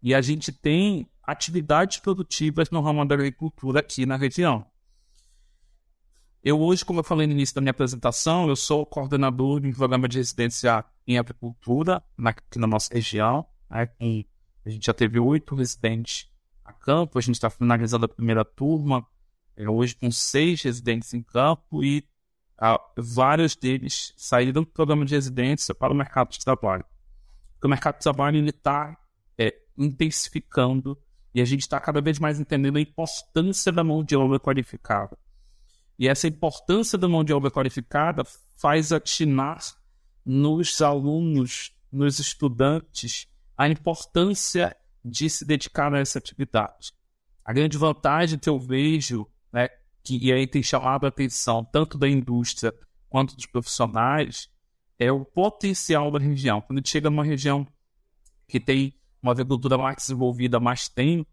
e 0.05 0.13
a 0.13 0.21
gente 0.21 0.51
tem 0.51 1.09
atividades 1.23 1.97
produtivas 1.97 2.69
no 2.69 2.79
ramo 2.79 3.03
da 3.05 3.15
agricultura 3.15 3.79
aqui 3.79 4.05
na 4.05 4.15
região. 4.15 4.63
Eu 6.43 6.61
hoje, 6.61 6.85
como 6.85 6.99
eu 6.99 7.03
falei 7.03 7.25
no 7.25 7.33
início 7.33 7.55
da 7.55 7.61
minha 7.61 7.71
apresentação, 7.71 8.47
eu 8.47 8.55
sou 8.55 8.85
coordenador 8.85 9.59
de 9.59 9.67
um 9.67 9.73
programa 9.73 10.07
de 10.07 10.19
residência 10.19 10.85
em 11.07 11.17
agricultura 11.17 12.03
na, 12.15 12.29
aqui 12.29 12.59
na 12.59 12.67
nossa 12.67 12.93
região. 12.93 13.47
Né, 13.67 13.89
a 14.63 14.69
gente 14.69 14.85
já 14.85 14.93
teve 14.93 15.19
oito 15.19 15.55
residentes 15.55 16.29
a 16.63 16.71
campo, 16.71 17.17
a 17.17 17.21
gente 17.21 17.33
está 17.33 17.49
finalizando 17.49 18.05
a 18.05 18.09
primeira 18.09 18.45
turma, 18.45 19.03
é, 19.57 19.67
hoje 19.67 19.95
com 19.95 20.11
seis 20.11 20.61
residentes 20.61 21.15
em 21.15 21.23
campo 21.23 21.83
e 21.83 22.07
ah, 22.59 22.79
vários 22.95 23.55
deles 23.55 24.13
saíram 24.15 24.61
do 24.61 24.67
programa 24.67 25.03
de 25.03 25.15
residência 25.15 25.73
para 25.73 25.91
o 25.91 25.95
mercado 25.95 26.29
de 26.29 26.45
trabalho. 26.45 26.85
Porque 27.53 27.65
o 27.65 27.69
mercado 27.71 27.95
de 27.95 28.03
trabalho 28.03 28.47
está 28.47 28.95
intensificando 29.77 30.97
e 31.33 31.41
a 31.41 31.45
gente 31.45 31.61
está 31.61 31.79
cada 31.79 31.99
vez 32.01 32.17
mais 32.17 32.39
entendendo 32.39 32.77
a 32.77 32.81
importância 32.81 33.71
da 33.71 33.83
mão 33.83 34.03
de 34.03 34.15
obra 34.15 34.39
qualificada. 34.39 35.17
E 35.99 36.07
essa 36.07 36.27
importância 36.27 36.97
da 36.97 37.07
mão 37.07 37.23
de 37.23 37.33
obra 37.33 37.51
qualificada 37.51 38.23
faz 38.57 38.91
atinar 38.91 39.59
nos 40.25 40.81
alunos, 40.81 41.73
nos 41.91 42.19
estudantes, 42.19 43.27
a 43.57 43.67
importância 43.67 44.75
de 45.03 45.29
se 45.29 45.45
dedicar 45.45 45.93
a 45.93 45.99
essa 45.99 46.19
atividade. 46.19 46.93
A 47.43 47.53
grande 47.53 47.77
vantagem 47.77 48.39
que 48.39 48.49
eu 48.49 48.59
vejo, 48.59 49.27
né, 49.53 49.69
que 50.03 50.17
e 50.17 50.31
aí 50.33 50.47
tem 50.47 50.63
chamado 50.63 51.05
a 51.05 51.09
atenção 51.09 51.63
tanto 51.63 51.97
da 51.97 52.07
indústria 52.07 52.73
quanto 53.09 53.35
dos 53.35 53.45
profissionais, 53.45 54.49
é 54.97 55.11
o 55.11 55.23
potencial 55.23 56.09
da 56.09 56.19
região. 56.19 56.61
Quando 56.61 56.85
chega 56.87 57.09
numa 57.09 57.23
região 57.23 57.67
que 58.47 58.59
tem 58.59 58.93
uma 59.25 59.31
agricultura 59.31 59.75
mais 59.75 59.97
desenvolvida 59.97 60.59
mais 60.59 60.87
tempo, 60.87 61.29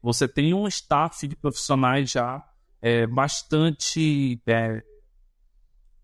você 0.00 0.28
tem 0.28 0.54
um 0.54 0.68
staff 0.68 1.26
de 1.26 1.34
profissionais 1.34 2.10
já 2.10 2.46
é, 2.80 3.06
bastante 3.06 4.40
é, 4.46 4.82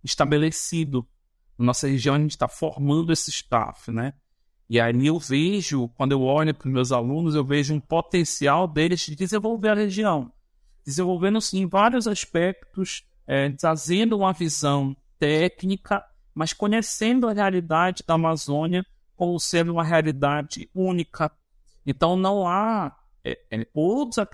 estabelecido. 0.02 1.06
Na 1.56 1.66
nossa 1.66 1.86
região, 1.86 2.16
a 2.16 2.18
gente 2.18 2.32
está 2.32 2.48
formando 2.48 3.12
esse 3.12 3.30
staff, 3.30 3.92
né? 3.92 4.14
E 4.68 4.80
aí 4.80 5.06
eu 5.06 5.18
vejo, 5.18 5.88
quando 5.90 6.12
eu 6.12 6.22
olho 6.22 6.54
para 6.54 6.66
os 6.66 6.72
meus 6.72 6.92
alunos, 6.92 7.34
eu 7.34 7.44
vejo 7.44 7.74
um 7.74 7.80
potencial 7.80 8.66
deles 8.66 9.00
de 9.00 9.14
desenvolver 9.14 9.68
a 9.68 9.74
região. 9.74 10.32
Desenvolvendo, 10.84 11.38
assim, 11.38 11.66
vários 11.66 12.08
aspectos, 12.08 13.04
é, 13.26 13.50
trazendo 13.50 14.16
uma 14.16 14.32
visão 14.32 14.96
técnica, 15.18 16.04
mas 16.34 16.52
conhecendo 16.52 17.28
a 17.28 17.32
realidade 17.32 18.02
da 18.06 18.14
Amazônia 18.14 18.84
como 19.20 19.38
sendo 19.38 19.72
uma 19.72 19.84
realidade 19.84 20.70
única. 20.74 21.30
Então 21.84 22.16
não 22.16 22.48
há 22.48 22.98
é, 23.22 23.38
é, 23.50 23.66
outra 23.74 24.26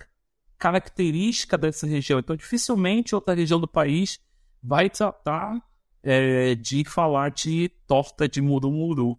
característica 0.56 1.58
dessa 1.58 1.88
região. 1.88 2.20
Então 2.20 2.36
dificilmente 2.36 3.12
outra 3.12 3.34
região 3.34 3.58
do 3.58 3.66
país 3.66 4.20
vai 4.62 4.88
tratar 4.88 5.60
é, 6.04 6.54
de 6.54 6.84
falar 6.84 7.32
de 7.32 7.68
torta 7.84 8.28
de 8.28 8.40
murumuru, 8.40 9.18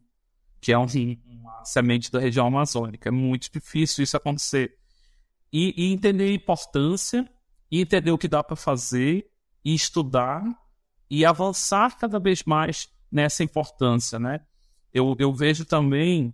que 0.61 0.71
é 0.71 0.79
um, 0.79 0.85
uma 1.25 1.65
semente 1.65 2.09
da 2.09 2.19
região 2.21 2.47
amazônica. 2.47 3.09
É 3.09 3.11
muito 3.11 3.51
difícil 3.51 4.05
isso 4.05 4.15
acontecer. 4.15 4.73
E, 5.51 5.73
e 5.75 5.91
entender 5.91 6.29
a 6.29 6.33
importância, 6.33 7.29
e 7.69 7.81
entender 7.81 8.11
o 8.11 8.17
que 8.17 8.29
dá 8.29 8.41
para 8.41 8.55
fazer, 8.55 9.29
e 9.65 9.75
estudar, 9.75 10.45
e 11.09 11.25
avançar 11.25 11.97
cada 11.97 12.19
vez 12.19 12.43
mais 12.43 12.87
nessa 13.11 13.43
importância, 13.43 14.17
né? 14.17 14.39
Eu, 14.93 15.15
eu 15.19 15.33
vejo 15.33 15.65
também 15.65 16.33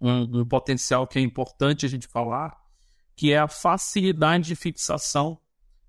um, 0.00 0.40
um 0.40 0.44
potencial 0.44 1.06
que 1.06 1.18
é 1.18 1.22
importante 1.22 1.86
a 1.86 1.88
gente 1.88 2.06
falar, 2.06 2.56
que 3.16 3.32
é 3.32 3.38
a 3.38 3.48
facilidade 3.48 4.48
de 4.48 4.56
fixação. 4.56 5.38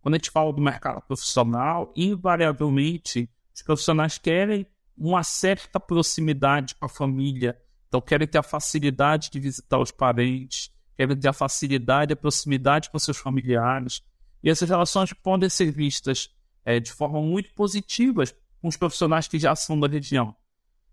Quando 0.01 0.15
a 0.15 0.17
gente 0.17 0.31
fala 0.31 0.53
do 0.53 0.61
mercado 0.61 1.01
profissional, 1.01 1.91
invariavelmente 1.95 3.29
os 3.53 3.61
profissionais 3.61 4.17
querem 4.17 4.67
uma 4.97 5.23
certa 5.23 5.79
proximidade 5.79 6.75
com 6.75 6.85
a 6.85 6.89
família, 6.89 7.59
então 7.87 7.99
querem 7.99 8.27
ter 8.27 8.37
a 8.37 8.43
facilidade 8.43 9.29
de 9.29 9.39
visitar 9.39 9.79
os 9.79 9.91
parentes, 9.91 10.71
querem 10.95 11.17
ter 11.17 11.27
a 11.27 11.33
facilidade, 11.33 12.13
a 12.13 12.15
proximidade 12.15 12.89
com 12.89 12.99
seus 12.99 13.17
familiares. 13.17 14.03
E 14.43 14.49
essas 14.49 14.69
relações 14.69 15.11
podem 15.11 15.49
ser 15.49 15.71
vistas 15.71 16.29
é, 16.63 16.79
de 16.79 16.91
forma 16.91 17.21
muito 17.21 17.53
positiva 17.53 18.23
com 18.61 18.67
os 18.67 18.77
profissionais 18.77 19.27
que 19.27 19.39
já 19.39 19.55
são 19.55 19.79
da 19.79 19.87
região. 19.87 20.35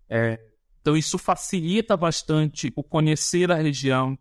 É, 0.09 0.39
então, 0.83 0.97
isso 0.97 1.17
facilita 1.17 1.95
bastante 1.95 2.69
o 2.75 2.83
conhecer 2.83 3.49
a 3.49 3.55
região, 3.55 4.19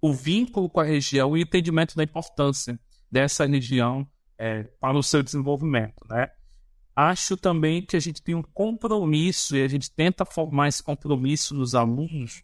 o 0.00 0.10
vínculo 0.10 0.70
com 0.70 0.80
a 0.80 0.84
região 0.84 1.36
e 1.36 1.40
o 1.40 1.42
entendimento 1.42 1.94
da 1.94 2.02
importância 2.02 2.80
dessa 3.12 3.44
região 3.44 4.08
é, 4.38 4.62
para 4.80 4.96
o 4.96 5.02
seu 5.02 5.22
desenvolvimento. 5.22 6.02
Né? 6.08 6.28
Acho 6.96 7.36
também 7.36 7.82
que 7.82 7.94
a 7.94 8.00
gente 8.00 8.22
tem 8.22 8.34
um 8.34 8.42
compromisso 8.42 9.54
e 9.54 9.62
a 9.62 9.68
gente 9.68 9.90
tenta 9.90 10.24
formar 10.24 10.68
esse 10.68 10.82
compromisso 10.82 11.54
nos 11.54 11.74
alunos, 11.74 12.42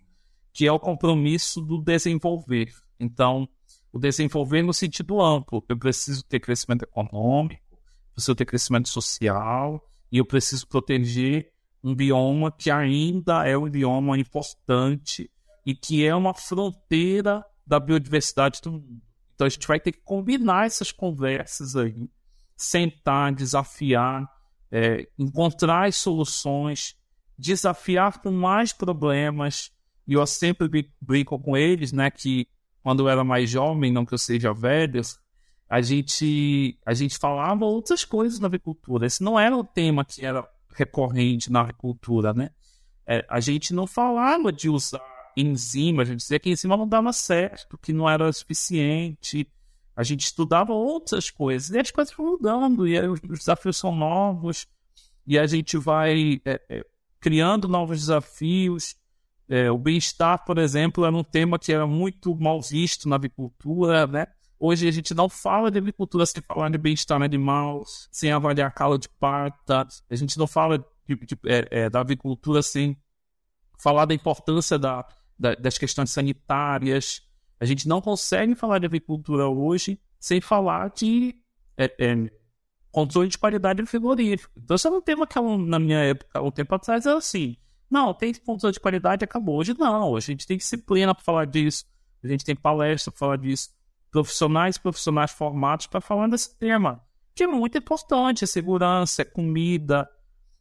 que 0.53 0.67
é 0.67 0.73
o 0.73 0.79
compromisso 0.79 1.63
do 1.63 1.81
desenvolver. 1.81 2.71
Então, 3.01 3.49
o 3.91 3.99
desenvolver 3.99 4.61
no 4.61 4.75
sentido 4.75 5.23
amplo. 5.23 5.65
Eu 5.67 5.79
preciso 5.79 6.23
ter 6.23 6.39
crescimento 6.39 6.83
econômico, 6.83 7.81
preciso 8.13 8.35
ter 8.35 8.45
crescimento 8.45 8.91
social 8.91 9.83
e 10.13 10.19
eu 10.19 10.27
preciso 10.27 10.69
proteger 10.69 11.56
um 11.87 11.95
bioma 11.95 12.51
que 12.51 12.69
ainda 12.69 13.47
é 13.47 13.57
um 13.57 13.71
bioma 13.71 14.19
importante 14.19 15.31
e 15.65 15.73
que 15.73 16.05
é 16.05 16.13
uma 16.13 16.35
fronteira 16.35 17.45
da 17.65 17.79
biodiversidade 17.79 18.61
do 18.61 18.73
mundo. 18.73 19.01
Então 19.33 19.47
a 19.47 19.49
gente 19.49 19.69
vai 19.69 19.79
ter 19.79 19.93
que 19.93 20.01
combinar 20.01 20.67
essas 20.67 20.91
conversas 20.91 21.77
aí, 21.77 22.11
sentar, 22.57 23.33
desafiar, 23.33 24.29
é, 24.69 25.07
encontrar 25.17 25.87
as 25.87 25.95
soluções, 25.95 26.97
desafiar 27.39 28.21
com 28.21 28.33
mais 28.33 28.73
problemas. 28.73 29.71
E 30.09 30.15
eu 30.15 30.27
sempre 30.27 30.91
brinco 31.01 31.39
com 31.39 31.57
eles, 31.57 31.93
né, 31.93 32.11
que 32.11 32.49
quando 32.83 33.05
eu 33.05 33.09
era 33.09 33.23
mais 33.23 33.49
jovem, 33.49 33.93
não 33.93 34.05
que 34.05 34.15
eu 34.15 34.19
seja 34.19 34.53
velho, 34.53 35.03
a 35.71 35.81
gente, 35.81 36.81
a 36.85 36.95
gente 36.95 37.17
falava 37.17 37.65
outras 37.65 38.05
coisas 38.05 38.41
na 38.41 38.49
agricultura. 38.49 39.07
Esse 39.07 39.23
não 39.23 39.39
era 39.39 39.57
o 39.57 39.63
tema 39.63 40.05
que 40.05 40.27
era 40.27 40.45
recorrente 40.77 41.51
na 41.51 41.63
agricultura, 41.63 42.33
né? 42.33 42.51
É, 43.07 43.25
a 43.29 43.41
gente 43.41 43.73
não 43.73 43.87
falava 43.87 44.53
de 44.53 44.69
usar 44.69 45.01
enzimas, 45.37 46.09
a 46.09 46.13
gente 46.13 46.21
dizia 46.21 46.39
que 46.39 46.51
enzima 46.51 46.77
não 46.77 46.89
dava 46.89 47.13
certo, 47.13 47.79
que 47.79 47.93
não 47.93 48.09
era 48.09 48.33
suficiente. 48.33 49.49
A 49.95 50.03
gente 50.03 50.25
estudava 50.25 50.73
outras 50.73 51.31
coisas. 51.31 51.71
E 51.71 51.79
as 51.79 51.91
coisas 51.91 52.15
vão 52.15 52.33
mudando, 52.33 52.87
e 52.87 52.99
os 53.09 53.21
desafios 53.21 53.77
são 53.77 53.95
novos, 53.95 54.67
e 55.27 55.39
a 55.39 55.47
gente 55.47 55.77
vai 55.77 56.41
é, 56.45 56.61
é, 56.69 56.87
criando 57.21 57.69
novos 57.69 58.01
desafios. 58.01 58.97
É, 59.49 59.71
o 59.71 59.79
bem-estar, 59.79 60.45
por 60.45 60.59
exemplo, 60.59 61.05
era 61.05 61.15
um 61.15 61.23
tema 61.23 61.59
que 61.59 61.73
era 61.73 61.87
muito 61.87 62.35
mal 62.35 62.61
visto 62.61 63.09
na 63.09 63.17
agricultura, 63.17 64.07
né? 64.07 64.27
Hoje 64.59 64.89
a 64.89 64.91
gente 64.91 65.15
não 65.15 65.29
fala 65.29 65.71
de 65.71 65.79
agricultura 65.79 66.25
sem 66.25 66.43
falar 66.43 66.71
de 66.71 66.79
bem-estar 66.79 67.21
animal, 67.21 67.85
sem 68.11 68.33
avaliar 68.33 68.73
calo 68.73 68.97
de 68.97 69.09
parta. 69.09 69.87
A 70.09 70.17
gente 70.17 70.39
não 70.39 70.47
fala 70.47 70.79
de, 71.07 71.15
de, 71.15 71.39
é, 71.45 71.69
é, 71.71 71.91
da 71.91 72.01
agricultura 72.01 72.63
sem 72.63 72.97
falar 73.79 74.07
da 74.07 74.15
importância 74.15 74.79
da, 74.79 75.07
da, 75.39 75.55
das 75.55 75.77
questões 75.77 76.11
sanitárias. 76.11 77.23
A 77.61 77.67
gente 77.67 77.87
não 77.87 78.01
consegue 78.01 78.55
falar 78.55 78.79
de 78.79 78.87
agricultura 78.87 79.47
hoje 79.47 80.01
sem 80.19 80.41
falar 80.41 80.91
de 80.91 81.35
é, 81.77 81.95
é 81.99 82.31
controle 82.91 83.29
de 83.29 83.37
qualidade 83.37 83.83
do 83.83 83.87
frigorífico. 83.87 84.51
Então, 84.57 84.75
isso 84.75 84.89
é 84.89 84.91
um 84.91 85.03
tema 85.03 85.27
que 85.27 85.39
na 85.39 85.79
minha 85.79 85.99
época, 85.99 86.41
um 86.41 86.51
tempo 86.51 86.75
atrás, 86.75 87.05
era 87.05 87.19
assim. 87.19 87.59
Não, 87.91 88.15
tem 88.15 88.33
controle 88.33 88.73
de 88.73 88.81
qualidade, 88.81 89.23
acabou. 89.23 89.59
Hoje 89.59 89.75
não, 89.79 90.17
a 90.17 90.21
gente 90.21 90.47
tem 90.47 90.57
disciplina 90.57 91.15
para 91.15 91.23
falar 91.23 91.45
disso, 91.45 91.85
a 92.25 92.27
gente 92.27 92.43
tem 92.43 92.57
palestra 92.57 93.13
para 93.13 93.19
falar 93.19 93.37
disso 93.37 93.77
profissionais 94.11 94.79
profissionais 94.79 95.31
formados 95.31 95.87
para 95.87 96.01
falar 96.01 96.29
desse 96.29 96.57
tema, 96.59 97.03
que 97.35 97.45
é 97.45 97.47
muito 97.47 97.77
importante, 97.79 98.45
é 98.45 98.47
segurança, 98.47 99.23
é 99.23 99.25
comida, 99.25 100.09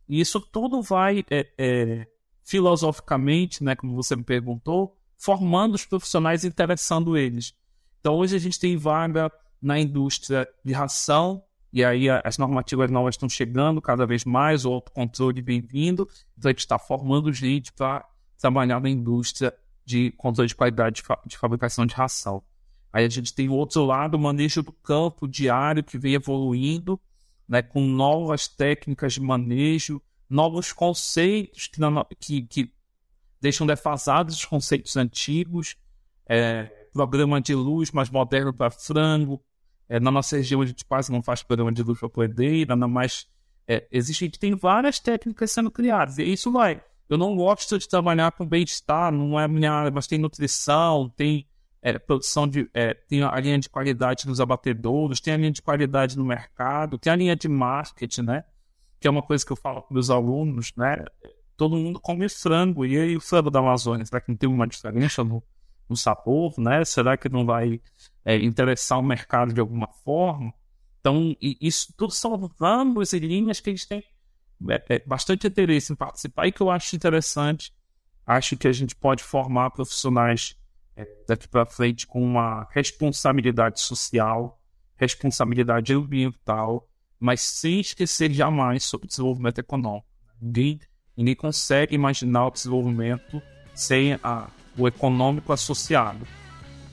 e 0.08 0.19
isso 0.19 0.39
tudo 0.39 0.81
vai 0.81 1.25
é, 1.29 1.47
é, 1.58 2.08
filosoficamente, 2.43 3.63
né, 3.63 3.75
como 3.75 3.95
você 3.95 4.15
me 4.15 4.23
perguntou, 4.23 4.97
formando 5.17 5.75
os 5.75 5.86
profissionais 5.86 6.43
e 6.43 6.47
interessando 6.47 7.17
eles. 7.17 7.53
Então 7.99 8.15
hoje 8.15 8.36
a 8.36 8.39
gente 8.39 8.60
tem 8.60 8.77
vaga 8.77 9.31
na 9.62 9.79
indústria 9.79 10.47
de 10.63 10.73
ração, 10.73 11.43
e 11.73 11.84
aí 11.84 12.08
as 12.10 12.38
normativas 12.38 12.89
novas 12.89 13.15
estão 13.15 13.27
chegando 13.27 13.81
cada 13.81 14.05
vez 14.05 14.23
mais, 14.23 14.63
o 14.63 14.71
autocontrole 14.71 15.41
vem 15.41 15.60
vindo, 15.60 16.08
então 16.38 16.49
a 16.49 16.51
gente 16.51 16.60
está 16.60 16.77
formando 16.77 17.34
gente 17.34 17.73
para 17.73 18.08
trabalhar 18.38 18.79
na 18.79 18.89
indústria 18.89 19.53
de 19.84 20.12
controle 20.12 20.47
de 20.47 20.55
qualidade 20.55 20.97
de, 20.97 21.01
fa 21.01 21.19
de 21.25 21.38
fabricação 21.38 21.86
de 21.86 21.93
ração. 21.93 22.43
Aí 22.95 23.03
a 23.03 23.10
gente 23.10 23.34
tem 23.34 23.49
o 23.49 23.53
outro 23.53 23.84
lado, 23.84 24.15
o 24.15 24.19
manejo 24.19 24.63
do 24.63 24.71
campo 24.71 25.27
diário 25.27 25.84
que 25.84 25.97
vem 25.97 26.13
evoluindo, 26.13 26.97
né, 27.45 27.62
com 27.62 27.81
novas 27.81 28.47
técnicas 28.47 29.15
de 29.15 29.19
manejo, 29.19 30.01
novos 30.29 30.71
conceitos 30.71 31.67
que, 31.67 31.81
que, 32.17 32.41
que 32.43 32.73
deixam 33.41 33.67
defasados 33.67 34.36
os 34.36 34.45
conceitos 34.45 34.95
antigos, 34.95 35.75
é, 36.25 36.88
programa 36.93 37.41
de 37.41 37.53
luz 37.53 37.91
mais 37.91 38.10
moderno 38.10 38.53
para 38.53 38.71
frango. 38.71 39.43
É, 39.89 39.99
na 39.99 40.10
nossa 40.10 40.38
região 40.38 40.62
a 40.62 40.65
gente 40.65 40.86
quase 40.86 41.12
não 41.12 41.21
faz 41.21 41.43
programa 41.43 41.73
de 41.73 41.84
luz 41.84 41.99
para 41.99 42.08
poedeira, 42.08 42.77
mas 42.77 43.27
é, 43.67 43.86
existe, 43.91 44.29
tem 44.29 44.55
várias 44.55 45.01
técnicas 45.01 45.51
sendo 45.51 45.69
criadas, 45.69 46.17
e 46.17 46.23
isso 46.23 46.49
vai. 46.49 46.81
Eu 47.10 47.17
não 47.17 47.36
gosto 47.36 47.77
de 47.77 47.89
trabalhar 47.89 48.31
com 48.31 48.47
bem-estar, 48.47 49.12
não 49.12 49.38
é 49.38 49.45
minha 49.49 49.73
área, 49.73 49.91
mas 49.91 50.08
tem 50.08 50.17
nutrição, 50.17 51.10
tem 51.10 51.45
é, 51.86 52.00
produção 52.00 52.48
de. 52.48 52.67
É, 52.74 52.95
tem 52.95 53.21
a 53.21 53.39
linha 53.39 53.60
de 53.60 53.69
qualidade 53.69 54.26
nos 54.26 54.41
abatedouros, 54.41 55.21
tem 55.21 55.36
a 55.36 55.38
linha 55.38 55.52
de 55.52 55.62
qualidade 55.62 56.17
no 56.17 56.26
mercado, 56.26 56.98
tem 56.98 57.13
a 57.13 57.15
linha 57.15 57.36
de 57.36 57.48
marketing, 57.48 58.24
né? 58.24 58.43
Que 59.00 59.08
é 59.08 59.12
uma 59.12 59.21
coisa 59.21 59.46
que 59.46 59.52
eu 59.52 59.56
falo 59.56 59.83
para 59.83 60.00
os 60.00 60.10
alunos, 60.10 60.73
né? 60.75 61.06
Todo 61.56 61.77
mundo 61.77 62.00
come 62.00 62.27
frango, 62.27 62.88
e 62.88 62.98
aí 62.98 63.15
o 63.15 63.21
frango 63.21 63.52
da 63.52 63.60
Amazônia, 63.60 64.04
será 64.04 64.19
que 64.19 64.29
não 64.29 64.36
tem 64.36 64.50
uma 64.50 64.65
diferença 64.65 65.23
no, 65.23 65.44
no 65.88 65.96
sabor, 65.96 66.56
né? 66.58 66.83
Será 66.83 67.15
que 67.15 67.29
não 67.29 67.46
vai 67.46 67.79
é, 68.25 68.36
interessar 68.36 68.98
o 68.98 69.04
mercado 69.04 69.54
de 69.54 69.60
alguma 69.60 69.88
forma? 70.04 70.52
Então, 71.00 71.36
isso 71.40 71.94
tudo 71.96 72.12
são 72.12 72.52
ramos 72.60 73.13
e 73.13 73.19
linhas 73.19 73.60
que 73.60 73.69
gente 73.69 73.88
tem 73.88 74.04
é, 74.69 74.96
é, 74.96 75.00
bastante 75.06 75.46
interesse 75.46 75.94
em 75.94 75.96
participar 75.96 76.48
e 76.48 76.52
que 76.52 76.62
eu 76.62 76.71
acho 76.71 76.96
interessante. 76.96 77.71
Acho 78.25 78.58
que 78.58 78.67
a 78.67 78.73
gente 78.73 78.96
pode 78.96 79.21
formar 79.21 79.69
profissionais 79.69 80.58
daqui 81.27 81.48
para 81.48 81.65
frente 81.65 82.08
com 82.08 82.23
uma 82.23 82.67
responsabilidade 82.71 83.79
social, 83.81 84.60
responsabilidade 84.96 85.93
ambiental, 85.93 86.87
mas 87.19 87.41
sem 87.41 87.79
esquecer 87.79 88.31
jamais 88.31 88.83
sobre 88.83 89.08
desenvolvimento 89.08 89.60
econômico. 89.60 90.08
Ninguém, 90.41 90.79
ninguém 91.15 91.35
consegue 91.35 91.96
imaginar 91.96 92.48
o 92.48 92.52
desenvolvimento 92.52 93.41
sem 93.73 94.13
a, 94.23 94.48
o 94.77 94.87
econômico 94.87 95.52
associado. 95.52 96.25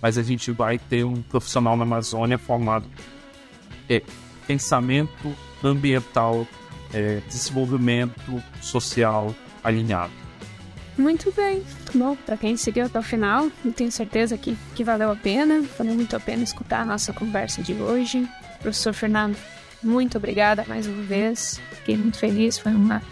Mas 0.00 0.18
a 0.18 0.22
gente 0.22 0.50
vai 0.50 0.78
ter 0.78 1.04
um 1.04 1.22
profissional 1.22 1.76
na 1.76 1.84
Amazônia 1.84 2.38
formado 2.38 2.88
em 3.88 4.02
pensamento 4.46 5.36
ambiental 5.62 6.46
é, 6.92 7.20
desenvolvimento 7.28 8.42
social 8.60 9.34
alinhado. 9.62 10.12
Muito 10.96 11.32
bem. 11.32 11.62
Bom, 11.94 12.16
para 12.16 12.36
quem 12.36 12.56
seguiu 12.56 12.84
até 12.84 12.98
o 12.98 13.02
final, 13.02 13.50
eu 13.64 13.72
tenho 13.72 13.90
certeza 13.90 14.36
que, 14.36 14.56
que 14.74 14.84
valeu 14.84 15.10
a 15.10 15.16
pena. 15.16 15.64
Valeu 15.78 15.94
muito 15.94 16.14
a 16.14 16.20
pena 16.20 16.42
escutar 16.42 16.82
a 16.82 16.84
nossa 16.84 17.12
conversa 17.12 17.62
de 17.62 17.72
hoje. 17.74 18.28
Professor 18.60 18.92
Fernando, 18.92 19.36
muito 19.82 20.18
obrigada 20.18 20.64
mais 20.68 20.86
uma 20.86 21.02
vez. 21.02 21.60
Fiquei 21.72 21.96
muito 21.96 22.18
feliz. 22.18 22.58
Foi 22.58 22.72
uma, 22.72 23.02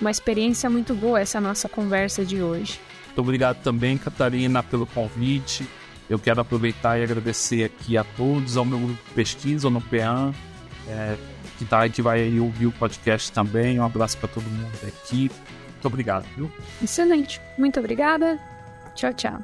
uma 0.00 0.10
experiência 0.10 0.68
muito 0.68 0.94
boa 0.94 1.20
essa 1.20 1.40
nossa 1.40 1.68
conversa 1.68 2.24
de 2.24 2.42
hoje. 2.42 2.78
Muito 3.06 3.20
obrigado 3.20 3.62
também, 3.62 3.96
Catarina, 3.98 4.62
pelo 4.62 4.86
convite. 4.86 5.66
Eu 6.08 6.18
quero 6.18 6.40
aproveitar 6.40 6.98
e 6.98 7.02
agradecer 7.02 7.64
aqui 7.64 7.96
a 7.96 8.04
todos, 8.04 8.56
ao 8.56 8.64
meu 8.64 8.78
grupo 8.78 9.02
de 9.08 9.14
pesquisa, 9.14 9.70
no 9.70 9.80
PEAN, 9.80 10.32
é, 10.88 11.16
que, 11.58 11.64
tá, 11.64 11.88
que 11.88 12.02
vai 12.02 12.38
ouvir 12.38 12.66
o 12.66 12.72
podcast 12.72 13.32
também. 13.32 13.80
Um 13.80 13.84
abraço 13.84 14.18
para 14.18 14.28
todo 14.28 14.44
mundo 14.44 14.72
da 14.82 14.88
equipe. 14.88 15.34
Muito 15.82 15.88
obrigado, 15.88 16.24
viu? 16.36 16.50
Excelente. 16.80 17.40
Muito 17.58 17.80
obrigada. 17.80 18.38
Tchau, 18.94 19.12
tchau. 19.14 19.40